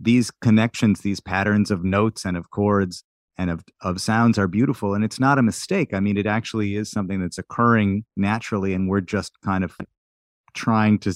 [0.00, 3.04] these connections, these patterns of notes and of chords
[3.38, 4.94] and of, of sounds are beautiful.
[4.94, 5.94] And it's not a mistake.
[5.94, 9.76] I mean, it actually is something that's occurring naturally, and we're just kind of
[10.54, 11.14] trying to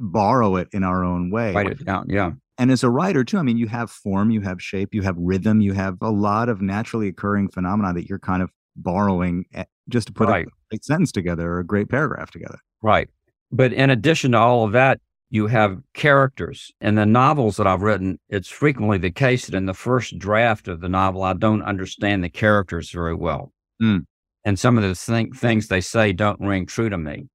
[0.00, 1.52] borrow it in our own way.
[1.52, 2.06] Write it down.
[2.08, 2.32] Yeah.
[2.58, 5.16] And as a writer, too, I mean, you have form, you have shape, you have
[5.18, 9.64] rhythm, you have a lot of naturally occurring phenomena that you're kind of borrowing eh,
[9.88, 10.46] just to put right.
[10.46, 12.58] a great sentence together or a great paragraph together.
[12.82, 13.08] Right.
[13.50, 15.00] But in addition to all of that,
[15.30, 16.70] you have characters.
[16.80, 20.68] In the novels that I've written, it's frequently the case that in the first draft
[20.68, 23.50] of the novel, I don't understand the characters very well.
[23.82, 24.04] Mm.
[24.44, 27.28] And some of the th- things they say don't ring true to me.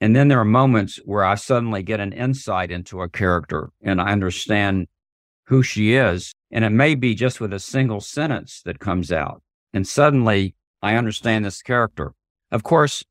[0.00, 4.00] And then there are moments where I suddenly get an insight into a character and
[4.00, 4.86] I understand
[5.46, 6.32] who she is.
[6.50, 9.42] And it may be just with a single sentence that comes out.
[9.72, 12.12] And suddenly I understand this character.
[12.50, 13.04] Of course,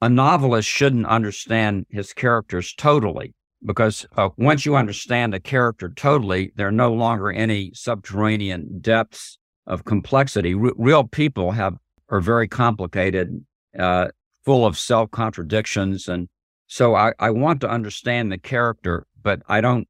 [0.00, 6.52] a novelist shouldn't understand his characters totally because uh, once you understand a character totally,
[6.56, 10.54] there are no longer any subterranean depths of complexity.
[10.54, 11.76] R- real people have
[12.08, 13.44] are very complicated,
[13.76, 14.08] uh,
[14.46, 16.28] full of self contradictions, and
[16.66, 19.86] so I, I want to understand the character, but I don't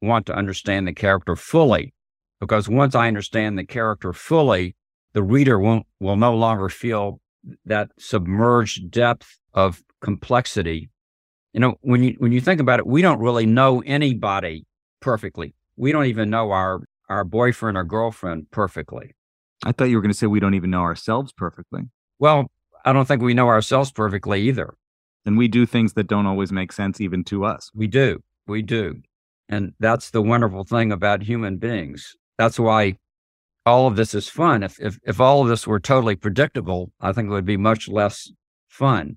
[0.00, 1.94] want to understand the character fully
[2.38, 4.76] because once I understand the character fully,
[5.14, 7.20] the reader won't will no longer feel
[7.64, 10.90] that submerged depth of complexity.
[11.52, 14.66] You know, when you when you think about it, we don't really know anybody
[15.00, 15.54] perfectly.
[15.76, 19.14] We don't even know our our boyfriend or girlfriend perfectly.
[19.64, 21.82] I thought you were going to say we don't even know ourselves perfectly.
[22.18, 22.50] Well,
[22.84, 24.74] I don't think we know ourselves perfectly either.
[25.26, 27.70] And we do things that don't always make sense even to us.
[27.74, 28.22] We do.
[28.46, 29.00] We do.
[29.48, 32.14] And that's the wonderful thing about human beings.
[32.36, 32.96] That's why
[33.64, 34.62] all of this is fun.
[34.62, 37.88] If, if, if all of this were totally predictable, I think it would be much
[37.88, 38.30] less
[38.68, 39.16] fun.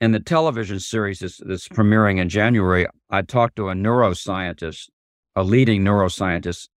[0.00, 4.88] In the television series that's, that's premiering in January, I talked to a neuroscientist,
[5.34, 6.68] a leading neuroscientist,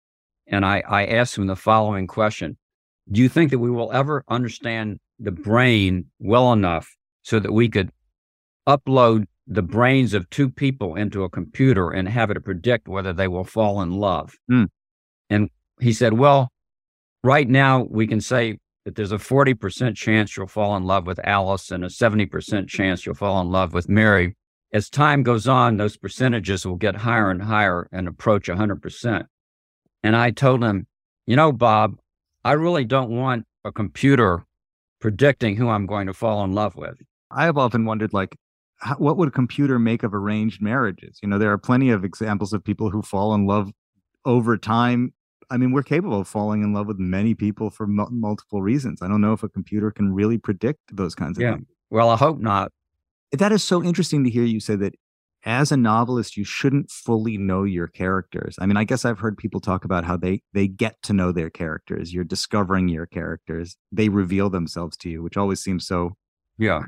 [0.48, 2.58] and I, I asked him the following question
[3.12, 7.70] Do you think that we will ever understand the brain well enough so that we
[7.70, 7.92] could
[8.68, 13.28] upload the brains of two people into a computer and have it predict whether they
[13.28, 14.36] will fall in love?
[14.50, 14.68] Mm.
[15.30, 15.50] And
[15.80, 16.52] he said, Well,
[17.24, 21.20] right now we can say that there's a 40% chance you'll fall in love with
[21.24, 24.36] Alice and a 70% chance you'll fall in love with Mary.
[24.72, 29.26] As time goes on, those percentages will get higher and higher and approach 100%.
[30.04, 30.88] And I told him,
[31.26, 31.98] you know, Bob,
[32.44, 34.46] I really don't want a computer
[35.00, 36.98] predicting who I'm going to fall in love with.
[37.32, 38.36] I have often wondered, like,
[38.78, 41.20] how, what would a computer make of arranged marriages?
[41.22, 43.72] You know, there are plenty of examples of people who fall in love
[44.26, 45.14] over time
[45.50, 49.02] I mean, we're capable of falling in love with many people for m- multiple reasons.
[49.02, 51.54] I don't know if a computer can really predict those kinds of yeah.
[51.56, 51.68] things.
[51.90, 52.72] Well, I hope not.
[53.32, 54.94] That is so interesting to hear you say that
[55.46, 58.56] as a novelist, you shouldn't fully know your characters.
[58.60, 61.32] I mean, I guess I've heard people talk about how they they get to know
[61.32, 62.14] their characters.
[62.14, 63.78] You're discovering your characters.
[63.92, 66.16] They reveal themselves to you, which always seems so.
[66.58, 66.82] Yeah.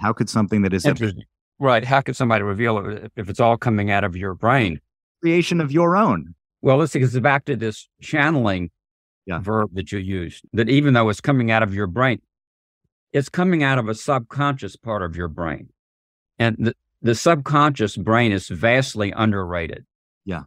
[0.00, 1.24] How could something that is interesting,
[1.58, 1.82] right?
[1.82, 4.80] How could somebody reveal it if it's all coming out of your brain?
[5.22, 6.34] Creation of your own.
[6.60, 8.70] Well, let's get back to this channeling
[9.24, 9.38] yeah.
[9.38, 10.44] verb that you used.
[10.52, 12.20] That even though it's coming out of your brain,
[13.14, 15.70] it's coming out of a subconscious part of your brain,
[16.38, 16.74] and the
[17.04, 19.84] the subconscious brain is vastly underrated.
[20.24, 20.42] Yeah,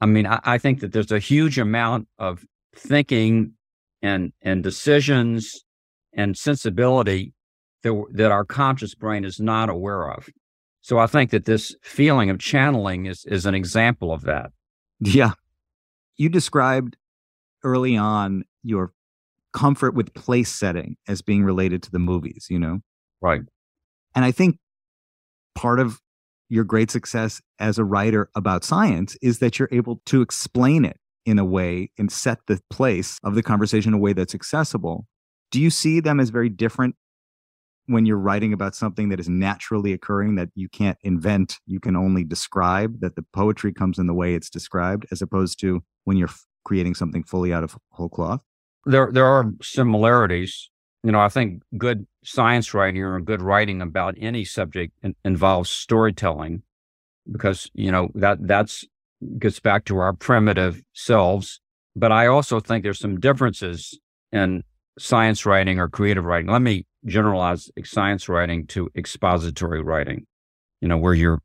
[0.00, 3.52] I mean, I, I think that there's a huge amount of thinking
[4.02, 5.64] and and decisions
[6.12, 7.32] and sensibility
[7.84, 10.28] that that our conscious brain is not aware of.
[10.80, 14.50] So I think that this feeling of channeling is is an example of that.
[14.98, 15.32] Yeah,
[16.16, 16.96] you described
[17.62, 18.92] early on your
[19.52, 22.80] comfort with place setting as being related to the movies, you know?
[23.20, 23.42] Right.
[24.14, 24.58] And I think
[25.62, 26.00] part of
[26.48, 30.98] your great success as a writer about science is that you're able to explain it
[31.24, 35.06] in a way and set the place of the conversation in a way that's accessible.
[35.52, 36.96] Do you see them as very different
[37.86, 41.94] when you're writing about something that is naturally occurring that you can't invent, you can
[41.94, 46.16] only describe, that the poetry comes in the way it's described, as opposed to when
[46.16, 46.30] you're
[46.64, 48.42] creating something fully out of whole cloth?
[48.84, 50.70] There, there are similarities.
[51.02, 55.68] You know, I think good science writing or good writing about any subject in, involves
[55.68, 56.62] storytelling,
[57.30, 58.84] because you know that that's
[59.38, 61.60] gets back to our primitive selves.
[61.94, 63.98] But I also think there's some differences
[64.30, 64.62] in
[64.98, 66.50] science writing or creative writing.
[66.50, 70.26] Let me generalize science writing to expository writing.
[70.80, 71.40] You know, where you're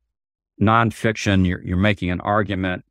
[0.61, 2.85] nonfiction, you're, you're making an argument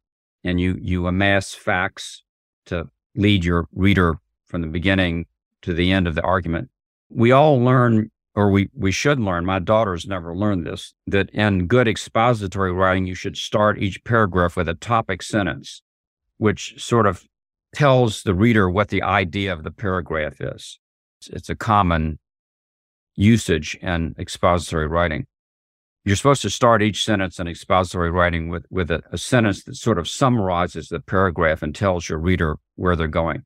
[0.44, 2.22] and you you amass facts
[2.66, 5.26] to lead your reader from the beginning
[5.66, 6.70] to the end of the argument.
[7.10, 11.66] We all learn, or we, we should learn, my daughters never learned this, that in
[11.66, 15.82] good expository writing, you should start each paragraph with a topic sentence,
[16.38, 17.24] which sort of
[17.74, 20.78] tells the reader what the idea of the paragraph is.
[21.20, 22.18] It's, it's a common
[23.14, 25.26] usage in expository writing
[26.06, 29.74] you're supposed to start each sentence in expository writing with, with a, a, sentence that
[29.74, 33.42] sort of summarizes the paragraph and tells your reader where they're going.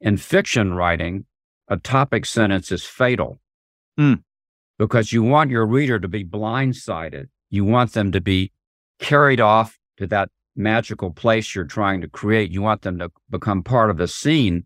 [0.00, 1.26] In fiction writing,
[1.68, 3.40] a topic sentence is fatal
[3.98, 4.22] mm.
[4.78, 7.26] because you want your reader to be blindsided.
[7.50, 8.52] You want them to be
[8.98, 12.50] carried off to that magical place you're trying to create.
[12.50, 14.64] You want them to become part of the scene.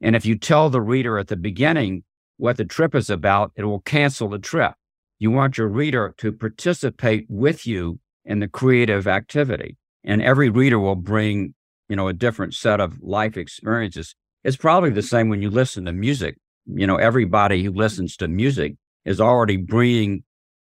[0.00, 2.04] And if you tell the reader at the beginning
[2.36, 4.74] what the trip is about, it will cancel the trip.
[5.18, 9.76] You want your reader to participate with you in the creative activity.
[10.02, 11.54] And every reader will bring
[11.90, 14.14] you know, a different set of life experiences.
[14.44, 16.36] It's probably the same when you listen to music.
[16.66, 18.74] You know, everybody who listens to music
[19.04, 20.24] is already bringing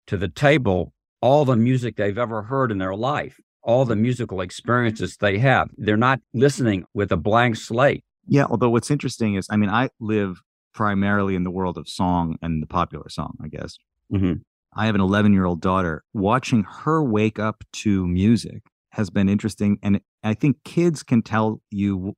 [0.07, 4.41] to the table all the music they've ever heard in their life, all the musical
[4.41, 5.71] experiences they have.
[5.77, 8.05] They're not listening with a blank slate.
[8.27, 8.45] Yeah.
[8.45, 10.41] Although what's interesting is, I mean, I live
[10.75, 13.77] primarily in the world of song and the popular song, I guess.
[14.13, 14.35] Mm-hmm.
[14.75, 16.03] I have an 11 year old daughter.
[16.13, 19.79] Watching her wake up to music has been interesting.
[19.83, 22.15] And I think kids can tell you.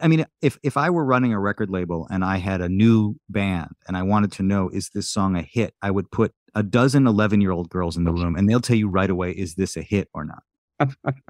[0.00, 3.16] I mean, if, if I were running a record label and I had a new
[3.28, 5.74] band and I wanted to know, is this song a hit?
[5.82, 8.76] I would put a dozen 11 year old girls in the room and they'll tell
[8.76, 10.42] you right away, is this a hit or not?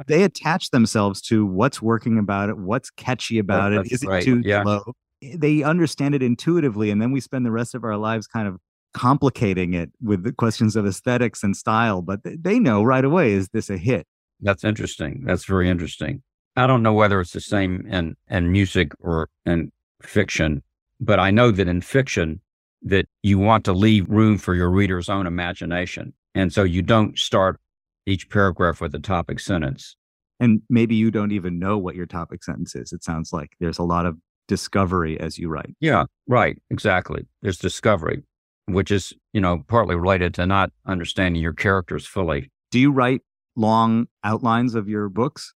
[0.06, 4.40] they attach themselves to what's working about it, what's catchy about it, is it too
[4.44, 4.62] Yeah.
[4.62, 4.94] slow?
[5.22, 8.48] Eh, they understand it intuitively, and then we spend the rest of our lives kind
[8.48, 8.58] of
[8.94, 12.00] complicating it with the questions of aesthetics and style.
[12.00, 14.06] But they know right away, is this a hit?
[14.40, 15.24] That's interesting.
[15.26, 16.22] That's very interesting.
[16.56, 20.62] I don't know whether it's the same in, in music or in fiction,
[21.00, 22.40] but I know that in fiction
[22.82, 26.12] that you want to leave room for your reader's own imagination.
[26.34, 27.58] And so you don't start
[28.06, 29.96] each paragraph with a topic sentence.
[30.38, 32.92] And maybe you don't even know what your topic sentence is.
[32.92, 35.74] It sounds like there's a lot of discovery as you write.
[35.80, 36.58] Yeah, right.
[36.70, 37.26] Exactly.
[37.40, 38.22] There's discovery,
[38.66, 42.50] which is, you know, partly related to not understanding your characters fully.
[42.70, 43.22] Do you write
[43.56, 45.53] long outlines of your books?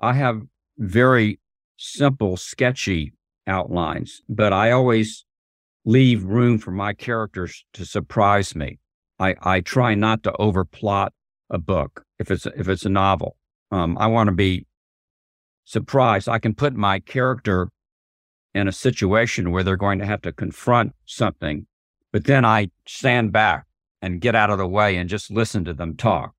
[0.00, 0.42] I have
[0.78, 1.40] very
[1.76, 3.12] simple, sketchy
[3.46, 5.24] outlines, but I always
[5.84, 8.78] leave room for my characters to surprise me.
[9.18, 11.10] I, I try not to overplot
[11.48, 13.36] a book if it's if it's a novel.
[13.70, 14.66] Um, I want to be
[15.64, 16.28] surprised.
[16.28, 17.68] I can put my character
[18.54, 21.66] in a situation where they're going to have to confront something,
[22.12, 23.66] but then I stand back
[24.02, 26.32] and get out of the way and just listen to them talk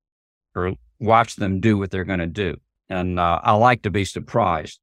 [0.54, 2.56] or watch them do what they're going to do.
[2.90, 4.80] And uh, I like to be surprised.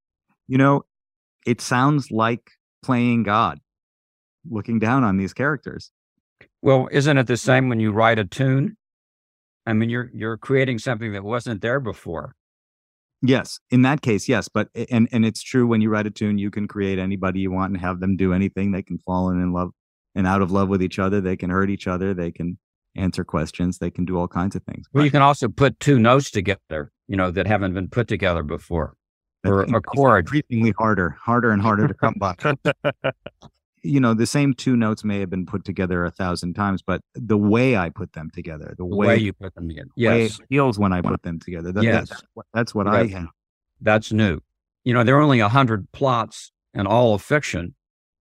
[0.48, 0.84] You know,
[1.46, 2.52] it sounds like
[2.84, 3.60] playing God,
[4.50, 5.92] looking down on these characters.
[6.62, 8.78] Well, isn't it the same when you write a tune?
[9.66, 12.36] I mean, you're you're creating something that wasn't there before.
[13.22, 14.48] Yes, in that case, yes.
[14.48, 17.52] But and and it's true when you write a tune, you can create anybody you
[17.52, 18.72] want and have them do anything.
[18.72, 19.72] They can fall in love
[20.14, 21.22] and out of love with each other.
[21.22, 22.14] They can hurt each other.
[22.14, 22.60] They can
[22.96, 23.80] answer questions.
[23.80, 24.88] They can do all kinds of things.
[24.94, 28.44] Well, you can also put two notes together, you know, that haven't been put together
[28.44, 28.96] before,
[29.46, 30.26] or a chord.
[30.26, 32.36] increasingly harder, harder and harder to come by.
[33.84, 37.02] you know, the same two notes may have been put together a thousand times, but
[37.14, 39.90] the way I put them together, the, The way, way you put them together.
[39.96, 41.72] way Yes, it feels when I put them together.
[41.72, 42.10] That, Yes.
[42.10, 43.28] that's, what- that's what I have.
[43.82, 44.40] that's new.
[44.84, 47.76] You know, there are only a hundred plots in all of fiction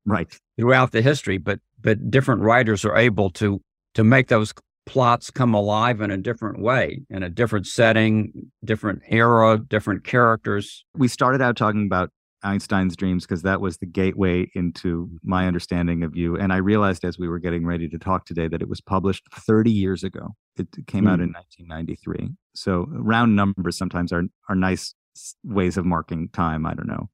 [0.07, 0.39] Right.
[0.59, 3.61] throughout the history, but but different writers are able to
[3.95, 4.53] to make those
[4.87, 10.85] plots come alive in a different way, in a different setting, different era, different characters.
[10.95, 12.11] we started out talking about
[12.45, 16.37] Einstein's dreams because that was the gateway into my understanding of you.
[16.37, 19.25] And I realized as we were getting ready to talk today that it was published
[19.33, 20.35] 30 years ago.
[20.57, 21.41] It came out in hmm.
[21.67, 22.35] 1993.
[22.55, 24.95] So round numbers sometimes are are nice
[25.43, 26.67] ways of marking time.
[26.67, 27.09] I don't know.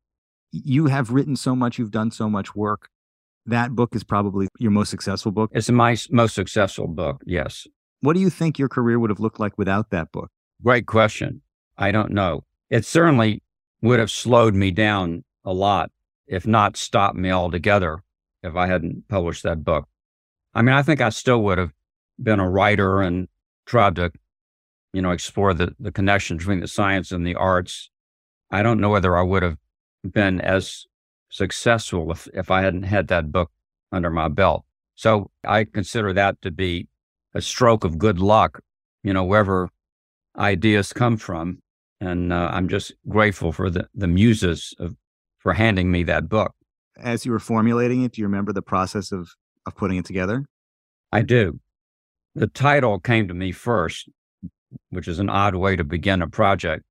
[0.53, 1.79] You have written so much.
[1.79, 2.89] You've done so much work.
[3.47, 5.51] That book is probably your most successful book.
[5.53, 7.23] It's my most successful book.
[7.27, 7.67] Yes.
[8.01, 10.31] What do you think your career would have looked like without that book?
[10.63, 11.43] Great question.
[11.77, 12.45] I don't know.
[12.69, 13.43] It certainly
[13.83, 15.91] would have slowed me down a lot,
[16.27, 18.03] if not stopped me altogether,
[18.43, 19.89] if I hadn't published that book.
[20.55, 21.73] I mean, I think I still would have
[22.23, 23.29] been a writer and
[23.67, 24.13] tried to,
[24.93, 27.91] you know, explore the, the connection between the science and the arts.
[28.51, 29.57] I don't know whether I would have
[30.05, 30.87] been as
[31.31, 33.51] successful if, if I hadn't had that book
[33.93, 34.65] under my belt.
[34.95, 36.89] So I consider that to be
[37.35, 38.61] a stroke of good luck,
[39.03, 39.71] you know, wherever
[40.37, 41.63] ideas come from.
[42.01, 44.97] And uh, I'm just grateful for the, the muses of,
[45.39, 46.53] for handing me that book.
[46.99, 49.31] As you were formulating it, do you remember the process of
[49.67, 50.45] of putting it together?
[51.13, 51.61] I do.
[52.35, 54.09] The title came to me first,
[54.91, 56.85] which is an odd way to begin a project.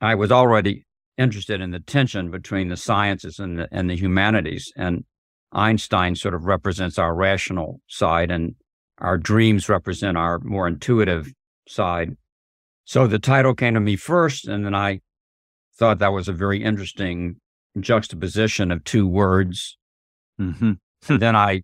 [0.00, 0.86] I was already
[1.20, 4.72] interested in the tension between the sciences and the, and the humanities.
[4.74, 5.04] And
[5.52, 8.54] Einstein sort of represents our rational side, and
[8.98, 11.32] our dreams represent our more intuitive
[11.68, 12.16] side.
[12.84, 15.00] So the title came to me first, and then I
[15.76, 17.36] thought that was a very interesting
[17.78, 19.76] juxtaposition of two words.
[20.40, 20.72] Mm-hmm.
[21.16, 21.62] Then I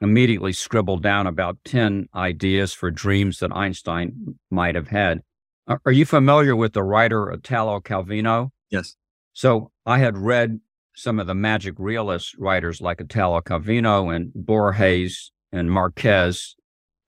[0.00, 5.20] immediately scribbled down about 10 ideas for dreams that Einstein might have had.
[5.66, 8.50] Are are you familiar with the writer Italo Calvino?
[8.70, 8.96] Yes.
[9.32, 10.60] So I had read
[10.94, 16.56] some of the magic realist writers like Italo Calvino and Borges and Marquez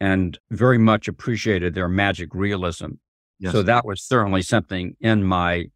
[0.00, 2.92] and very much appreciated their magic realism.
[3.38, 3.52] Yes.
[3.52, 5.66] So that was certainly something in my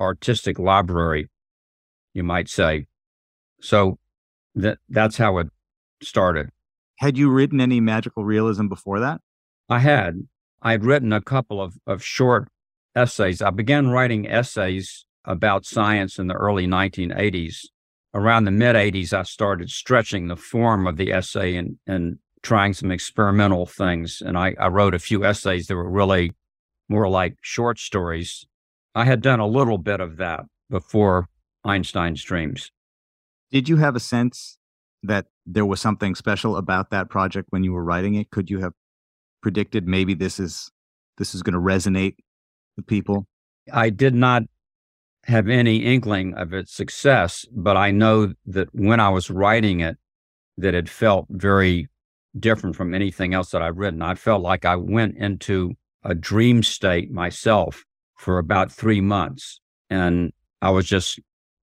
[0.00, 1.28] artistic library,
[2.12, 2.86] you might say.
[3.60, 3.98] So
[4.54, 5.48] that that's how it
[6.02, 6.50] started.
[6.98, 9.20] Had you written any magical realism before that?
[9.68, 10.26] I had.
[10.62, 12.48] I had written a couple of, of short
[12.94, 13.42] essays.
[13.42, 17.66] I began writing essays about science in the early 1980s.
[18.14, 22.72] Around the mid 80s, I started stretching the form of the essay and, and trying
[22.72, 24.22] some experimental things.
[24.24, 26.32] And I, I wrote a few essays that were really
[26.88, 28.46] more like short stories.
[28.94, 31.28] I had done a little bit of that before
[31.64, 32.70] Einstein's Dreams.
[33.50, 34.58] Did you have a sense
[35.02, 38.30] that there was something special about that project when you were writing it?
[38.30, 38.72] Could you have
[39.42, 40.70] predicted maybe this is
[41.18, 42.16] this is going to resonate
[42.76, 43.26] with people?
[43.72, 44.42] I did not
[45.26, 49.96] have any inkling of its success, but I know that when I was writing it,
[50.56, 51.88] that it felt very
[52.38, 54.02] different from anything else that I've written.
[54.02, 55.74] I felt like I went into
[56.04, 57.84] a dream state myself
[58.16, 59.60] for about three months.
[59.90, 61.18] And I was just,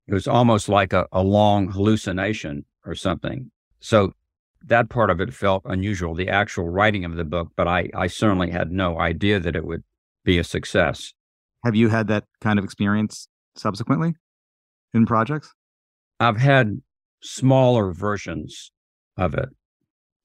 [0.07, 3.49] it was almost like a, a long hallucination or something.
[3.79, 4.13] So
[4.65, 8.07] that part of it felt unusual, the actual writing of the book, but I, I
[8.07, 9.83] certainly had no idea that it would
[10.25, 11.13] be a success.
[11.63, 14.15] Have you had that kind of experience subsequently
[14.93, 15.53] in projects?
[16.19, 16.81] I've had
[17.21, 18.71] smaller versions
[19.17, 19.49] of it.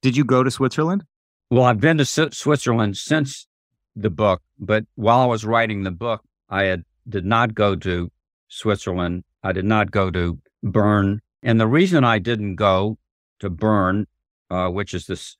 [0.01, 1.03] Did you go to Switzerland?
[1.49, 3.47] Well, I've been to Switzerland since
[3.95, 8.11] the book, but while I was writing the book, I had, did not go to
[8.47, 9.23] Switzerland.
[9.43, 11.21] I did not go to Bern.
[11.41, 12.97] And the reason I didn't go
[13.39, 14.07] to Bern,
[14.49, 15.37] uh, which is this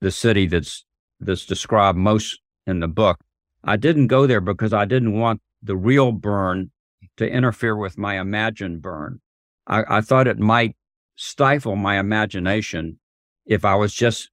[0.00, 0.84] the city that's
[1.20, 3.18] that's described most in the book,
[3.64, 6.70] I didn't go there because I didn't want the real Bern
[7.18, 9.20] to interfere with my imagined Bern.
[9.66, 10.76] I, I thought it might
[11.16, 12.98] stifle my imagination
[13.44, 14.30] if I was just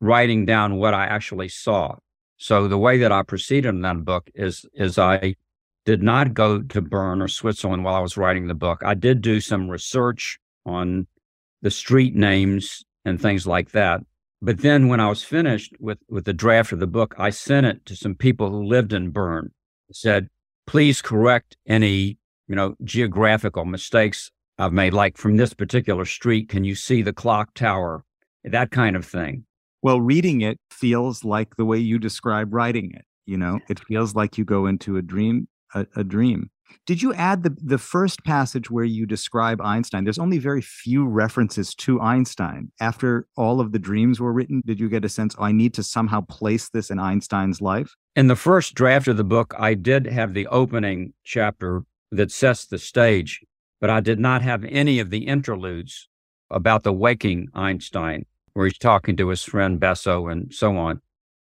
[0.00, 1.96] writing down what I actually saw.
[2.36, 5.36] So the way that I proceeded in that book is is I
[5.84, 8.82] did not go to Bern or Switzerland while I was writing the book.
[8.84, 11.06] I did do some research on
[11.62, 14.00] the street names and things like that.
[14.42, 17.66] But then when I was finished with, with the draft of the book, I sent
[17.66, 19.52] it to some people who lived in Bern.
[19.92, 20.28] Said,
[20.70, 22.16] please correct any,
[22.46, 24.94] you know, geographical mistakes I've made.
[24.94, 28.04] Like from this particular street, can you see the clock tower?
[28.44, 29.46] That kind of thing.
[29.82, 33.04] Well, reading it feels like the way you describe writing it.
[33.26, 36.50] You know, it feels like you go into a dream, a, a dream.
[36.86, 40.04] Did you add the the first passage where you describe Einstein?
[40.04, 42.72] There's only very few references to Einstein.
[42.80, 45.74] After all of the dreams were written, did you get a sense oh, I need
[45.74, 47.94] to somehow place this in Einstein's life?
[48.16, 52.66] In the first draft of the book, I did have the opening chapter that sets
[52.66, 53.40] the stage,
[53.80, 56.08] but I did not have any of the interludes
[56.50, 61.00] about the waking Einstein, where he's talking to his friend Besso and so on.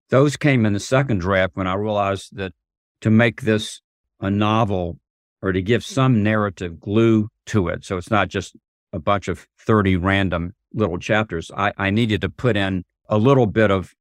[0.08, 2.52] Those came in the second draft when I realized that
[3.00, 3.80] to make this
[4.20, 4.98] a novel
[5.46, 7.84] or to give some narrative glue to it.
[7.84, 8.56] So it's not just
[8.92, 11.52] a bunch of 30 random little chapters.
[11.56, 13.94] I, I needed to put in a little bit of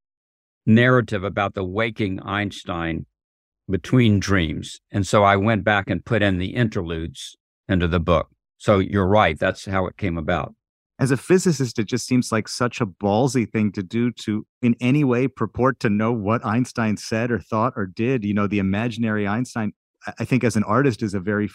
[0.65, 3.05] narrative about the waking Einstein
[3.69, 4.79] between dreams.
[4.89, 7.37] And so I went back and put in the interludes
[7.69, 8.29] into the book.
[8.57, 9.37] So you're right.
[9.37, 10.55] That's how it came about.
[10.97, 14.75] As a physicist, it just seems like such a ballsy thing to do to in
[14.81, 18.23] any way purport to know what Einstein said or thought or did.
[18.23, 19.73] You know, the imaginary Einstein
[20.19, 21.49] I think as an artist is a very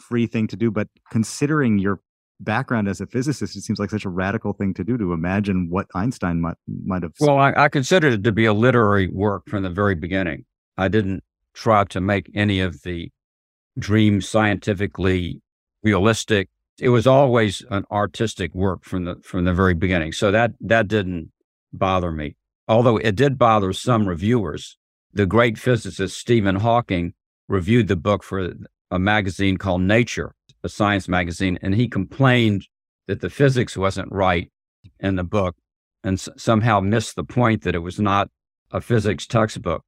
[0.00, 0.70] free thing to do.
[0.70, 2.00] But considering your
[2.40, 5.68] background as a physicist, it seems like such a radical thing to do to imagine
[5.70, 7.12] what Einstein might might have.
[7.20, 10.44] Well, I, I considered it to be a literary work from the very beginning.
[10.76, 11.22] I didn't
[11.54, 13.10] try to make any of the
[13.78, 15.40] dreams scientifically
[15.82, 16.48] realistic.
[16.78, 20.12] It was always an artistic work from the from the very beginning.
[20.12, 21.32] So that that didn't
[21.72, 22.36] bother me.
[22.68, 24.76] Although it did bother some reviewers.
[25.14, 27.14] The great physicist Stephen Hawking
[27.48, 28.52] reviewed the book for
[28.90, 32.66] a magazine called Nature, a science magazine, and he complained
[33.06, 34.50] that the physics wasn't right
[35.00, 35.56] in the book
[36.04, 38.28] and s- somehow missed the point that it was not
[38.70, 39.82] a physics textbook.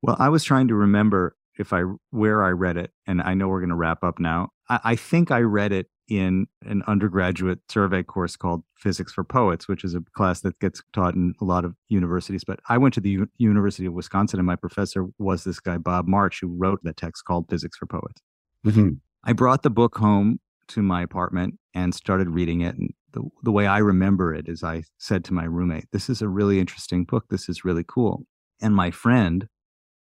[0.00, 3.48] Well, I was trying to remember if I where I read it, and I know
[3.48, 4.48] we're going to wrap up now.
[4.68, 9.68] I, I think I read it in an undergraduate survey course called Physics for Poets,
[9.68, 12.44] which is a class that gets taught in a lot of universities.
[12.44, 15.78] But I went to the U- University of Wisconsin, and my professor was this guy,
[15.78, 18.20] Bob March, who wrote the text called Physics for Poets.
[18.66, 18.88] Mm-hmm.
[19.24, 22.76] I brought the book home to my apartment and started reading it.
[22.76, 26.22] And the, the way I remember it is I said to my roommate, This is
[26.22, 27.26] a really interesting book.
[27.30, 28.26] This is really cool.
[28.60, 29.48] And my friend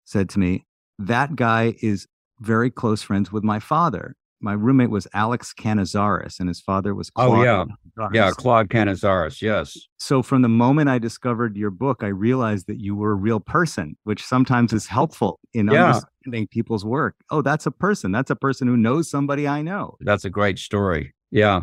[0.05, 0.65] said to me,
[0.97, 2.07] That guy is
[2.39, 7.09] very close friends with my father my roommate was Alex Canizares, and his father was
[7.15, 7.65] Oh, Claude yeah.
[7.97, 8.13] Canizares.
[8.13, 9.41] Yeah, Claude Canizares.
[9.41, 9.77] Yes.
[9.97, 13.39] So from the moment I discovered your book, I realized that you were a real
[13.39, 15.85] person, which sometimes is helpful in Yeah.
[15.87, 17.15] understanding people's work.
[17.31, 18.11] Oh, that's a person.
[18.11, 19.95] That's a person who knows somebody I know.
[20.01, 21.13] That's a great story.
[21.31, 21.61] Yeah.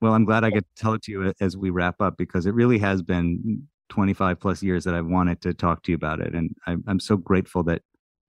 [0.00, 2.46] Well, I'm glad I get to tell it to you as we wrap up because
[2.46, 6.20] it really has been 25 plus years that I've wanted to talk to you about
[6.20, 7.82] it, and I'm, I'm so grateful that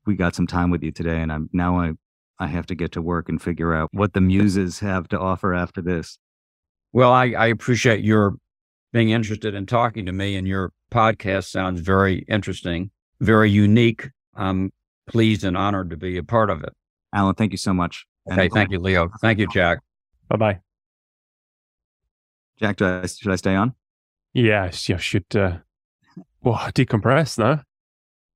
[0.05, 1.21] we got some time with you today.
[1.21, 1.91] And I'm now I
[2.39, 5.53] I have to get to work and figure out what the muses have to offer
[5.53, 6.17] after this.
[6.93, 8.35] Well, I, I appreciate your
[8.93, 14.09] being interested in talking to me, and your podcast sounds very interesting, very unique.
[14.35, 14.71] I'm
[15.07, 16.73] pleased and honored to be a part of it.
[17.13, 18.05] Alan, thank you so much.
[18.25, 18.49] And- Okay.
[18.49, 19.09] Thank you, Leo.
[19.21, 19.79] Thank you, Jack.
[20.29, 20.59] Bye bye.
[22.59, 22.77] Jack.
[22.77, 23.73] Do I, should I stay on?
[24.33, 25.25] Yes, you should.
[25.35, 25.57] Uh,
[26.41, 27.61] well, decompress, no?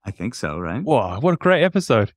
[0.06, 0.84] I think so, right?
[0.84, 2.14] Wow, what a great episode.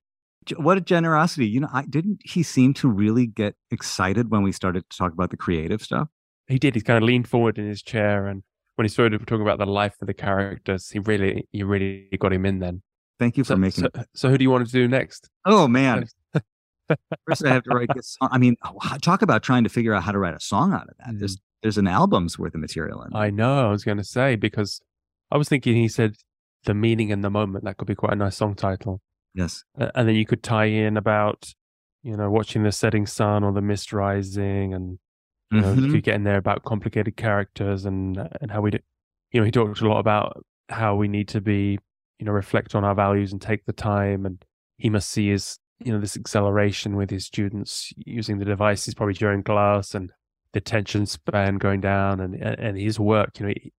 [0.57, 1.47] What a generosity.
[1.47, 5.13] You know, I didn't he seem to really get excited when we started to talk
[5.13, 6.09] about the creative stuff?
[6.47, 6.75] He did.
[6.75, 8.43] He kind of leaned forward in his chair, and
[8.77, 12.33] when he started talking about the life of the characters, he really, you really got
[12.33, 12.61] him in.
[12.61, 12.83] Then,
[13.19, 15.29] Thank you for so, making so, so who do you want to do next?
[15.45, 16.07] Oh man.
[17.27, 18.29] First I have to write this song.
[18.31, 20.83] I mean, oh, talk about trying to figure out how to write a song out
[20.83, 21.19] of that.
[21.19, 21.41] There's mm.
[21.63, 23.19] there's an album's worth of material in it.
[23.19, 23.67] I know.
[23.67, 24.81] I was going to say because
[25.33, 26.15] I was thinking he said
[26.65, 27.65] the meaning in the moment.
[27.65, 29.01] That could be quite a nice song title.
[29.37, 29.63] Yes.
[29.79, 31.53] A- and then you could tie in about
[32.03, 34.99] you know watching the setting sun or the mist rising and
[35.53, 35.85] you know Mhm.
[35.87, 38.79] you could get in there about complicated characters and and how we do
[39.33, 41.79] you know he talked a lot about how we need to be
[42.19, 44.45] you know reflect on our values and take the time and
[44.79, 49.15] he must see his you know this acceleration with his students using the devices probably
[49.15, 50.11] during class and
[50.53, 53.73] the attention span going down and and and his work you know he,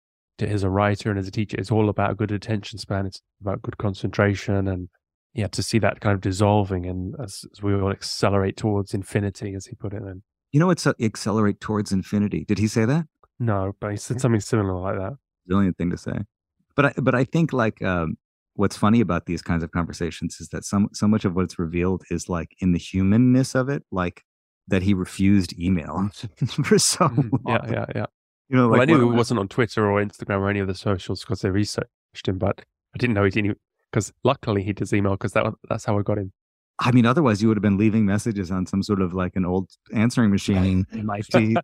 [0.45, 3.62] as a writer and as a teacher it's all about good attention span it's about
[3.62, 4.88] good concentration and
[5.38, 9.53] yeah, to see that kind of dissolving and as, as we all accelerate towards infinity,
[9.53, 10.03] as he put it.
[10.03, 12.43] Then You know it's uh, accelerate towards infinity.
[12.43, 13.05] Did he say that?
[13.39, 15.13] no, but he said something similar like that.
[15.45, 16.17] Brilliant thing to say.
[16.75, 18.17] But I but I think like um
[18.55, 22.03] what's funny about these kinds of conversations is that some so much of what's revealed
[22.09, 24.23] is like in the humanness of it, like
[24.67, 26.09] that he refused email
[26.63, 27.31] for so long.
[27.47, 28.05] yeah, yeah, yeah.
[28.49, 30.75] You know, well, I knew it wasn't on Twitter or Instagram or any of the
[30.75, 31.88] socials because they researched
[32.25, 32.63] him, but
[32.95, 33.59] I didn't know he didn't.
[33.91, 36.33] Because luckily he does email because that that's how I got him.
[36.79, 39.45] I mean, otherwise you would have been leaving messages on some sort of like an
[39.45, 41.57] old answering machine in my feed.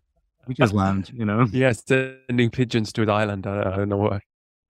[0.46, 3.46] We just lounge, you know, Yeah, sending pigeons to an island.
[3.46, 4.22] I, I don't know what.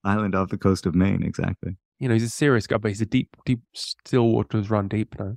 [0.05, 1.77] island off the coast of Maine, exactly.
[1.99, 5.19] You know, he's a serious guy, but he's a deep, deep, still waters run deep
[5.19, 5.37] now.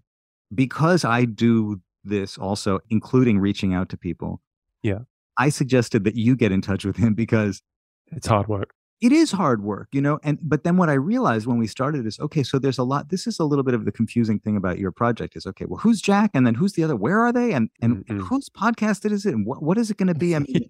[0.54, 4.42] Because I do this also, including reaching out to people.
[4.84, 5.00] Yeah.
[5.38, 7.62] I suggested that you get in touch with him because
[8.12, 8.74] It's hard work.
[9.00, 10.20] It is hard work, you know.
[10.24, 13.10] And but then what I realized when we started is okay, so there's a lot.
[13.10, 15.66] This is a little bit of the confusing thing about your project is okay.
[15.66, 16.96] Well, who's Jack, and then who's the other?
[16.96, 17.54] Where are they?
[17.54, 18.28] And and, and Mhm.
[18.28, 19.34] whose podcast is it?
[19.34, 20.36] And what what is it going to be?
[20.36, 20.70] I mean,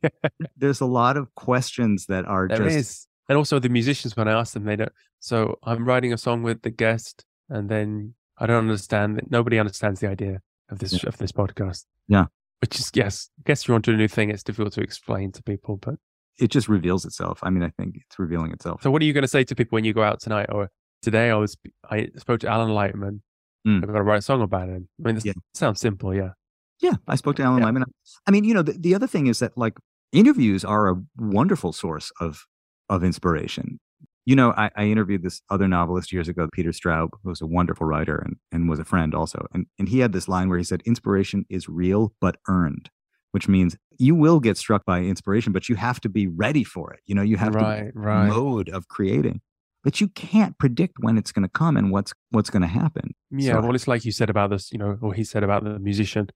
[0.58, 4.28] there's a lot of questions that are There is, just And also the musicians, when
[4.28, 4.92] I ask them, they don't.
[5.20, 9.32] So I'm writing a song with the guest, and then I don't understand that.
[9.32, 11.86] Nobody understands the idea of this of this podcast.
[12.08, 12.26] Yeah.
[12.62, 14.30] Which is yes, I guess you want to do a new thing.
[14.32, 15.78] It's difficult to explain to people.
[15.78, 15.96] But
[16.40, 17.40] it just reveals itself.
[17.44, 18.82] I mean, I think it's revealing itself.
[18.84, 20.70] so, what are you going to say to people when you go out tonight or
[21.02, 21.30] today?
[21.30, 21.58] I was
[21.90, 23.22] I spoke to Alan Lightman.
[23.68, 23.78] Mm.
[23.84, 24.88] I've got to write a song about him.
[25.00, 25.34] I mean, this Yeah.
[25.54, 26.32] sounds simple, yeah.
[26.80, 27.66] Yeah, I spoke to Alan Yeah.
[27.70, 27.84] Lightman.
[28.28, 29.74] I mean, you know, the, the other thing is that like
[30.14, 32.46] interviews are a wonderful source of
[32.90, 33.80] of inspiration.
[34.26, 37.46] You know, I, I interviewed this other novelist years ago, Peter Straub, who was a
[37.48, 39.46] wonderful writer and, and was a friend also.
[39.54, 42.90] And and he had this line where he said, Inspiration is real but earned,
[43.32, 46.94] which means you will get struck by inspiration, but you have to be ready for
[46.94, 47.00] it.
[47.06, 48.28] You know, you have to right, be right.
[48.28, 49.42] mode of creating.
[49.84, 53.16] But you can't predict when it's going to come and what's what's going to happen.
[53.32, 55.64] Yeah, So- well, it's like you said about this, you know, or he said about
[55.64, 56.30] the musician.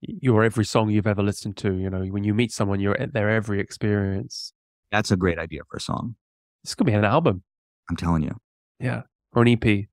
[0.00, 1.74] You're every song you've ever listened to.
[1.74, 4.52] You know, when you meet someone, you're at their every experience.
[4.90, 6.16] That's a great idea for a song.
[6.64, 7.44] This could be an album,
[7.88, 8.36] I'm telling you.
[8.80, 9.02] yeah,
[9.32, 9.86] or an EP.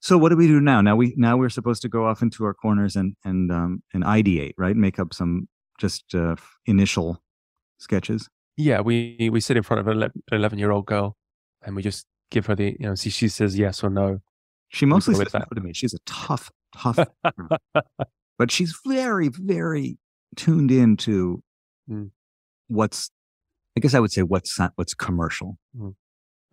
[0.00, 0.80] So what do we do now?
[0.80, 4.04] Now we now we're supposed to go off into our corners and and um and
[4.04, 4.76] ideate, right?
[4.76, 6.36] Make up some just uh,
[6.66, 7.22] initial
[7.78, 8.28] sketches.
[8.56, 11.16] Yeah, we we sit in front of an eleven year old girl,
[11.62, 14.20] and we just give her the, you know, see she says yes or no.
[14.68, 15.46] She mostly says that.
[15.50, 15.72] no to me.
[15.72, 16.98] She's a tough, tough,
[18.38, 19.98] but she's very, very
[20.36, 21.42] tuned into
[21.88, 22.10] Mm.
[22.66, 23.10] what's.
[23.76, 25.56] I guess I would say what's not, what's commercial.
[25.78, 25.94] Mm.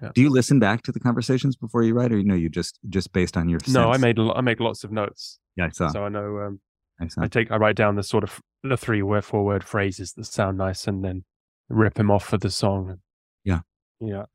[0.01, 0.09] Yeah.
[0.13, 2.77] Do you listen back to the conversations before you write, or you know you just
[2.89, 3.59] just based on your?
[3.69, 5.87] No, I made I make lots of notes, Yeah, I saw.
[5.89, 6.37] so I know.
[6.39, 6.59] Um,
[6.99, 7.21] I saw.
[7.23, 10.26] I take I write down the sort of the three word four word phrases that
[10.26, 11.23] sound nice, and then
[11.69, 12.99] rip them off for the song.
[13.44, 13.60] Yeah.
[13.99, 14.26] yeah.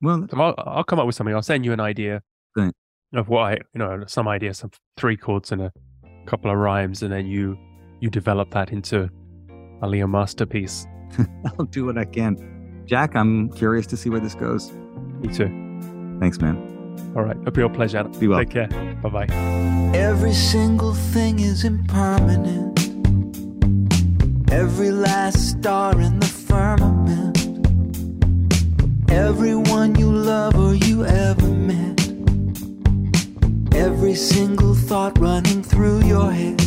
[0.00, 1.34] Well, So I'll, I'll come up with something.
[1.34, 2.22] I'll send you an idea
[2.54, 2.72] Great.
[3.14, 5.72] of what I, you know, some idea, some three chords and a
[6.26, 7.56] couple of rhymes, and then you
[8.00, 9.08] you develop that into
[9.82, 10.86] a Leo masterpiece.
[11.58, 12.82] I'll do what I can.
[12.86, 14.72] Jack, I'm curious to see where this goes.
[15.20, 15.46] Me too.
[16.20, 16.56] Thanks, man.
[17.16, 17.36] All right.
[17.46, 18.02] A real pleasure.
[18.04, 18.40] Be well.
[18.40, 18.68] Take care.
[19.02, 19.26] Bye bye.
[19.94, 22.71] Every single thing is impermanent.
[24.52, 27.38] Every last star in the firmament.
[29.10, 31.98] Everyone you love or you ever met.
[33.74, 36.60] Every single thought running through your head.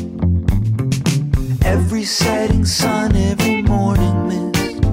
[1.64, 4.84] Every setting sun, every morning mist.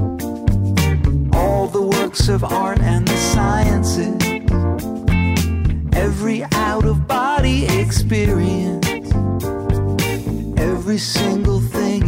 [1.35, 4.21] All the works of art and the sciences.
[5.95, 8.87] Every out of body experience.
[10.59, 12.03] Every single thing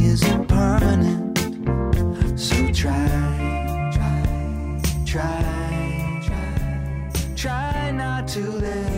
[8.26, 8.93] to them.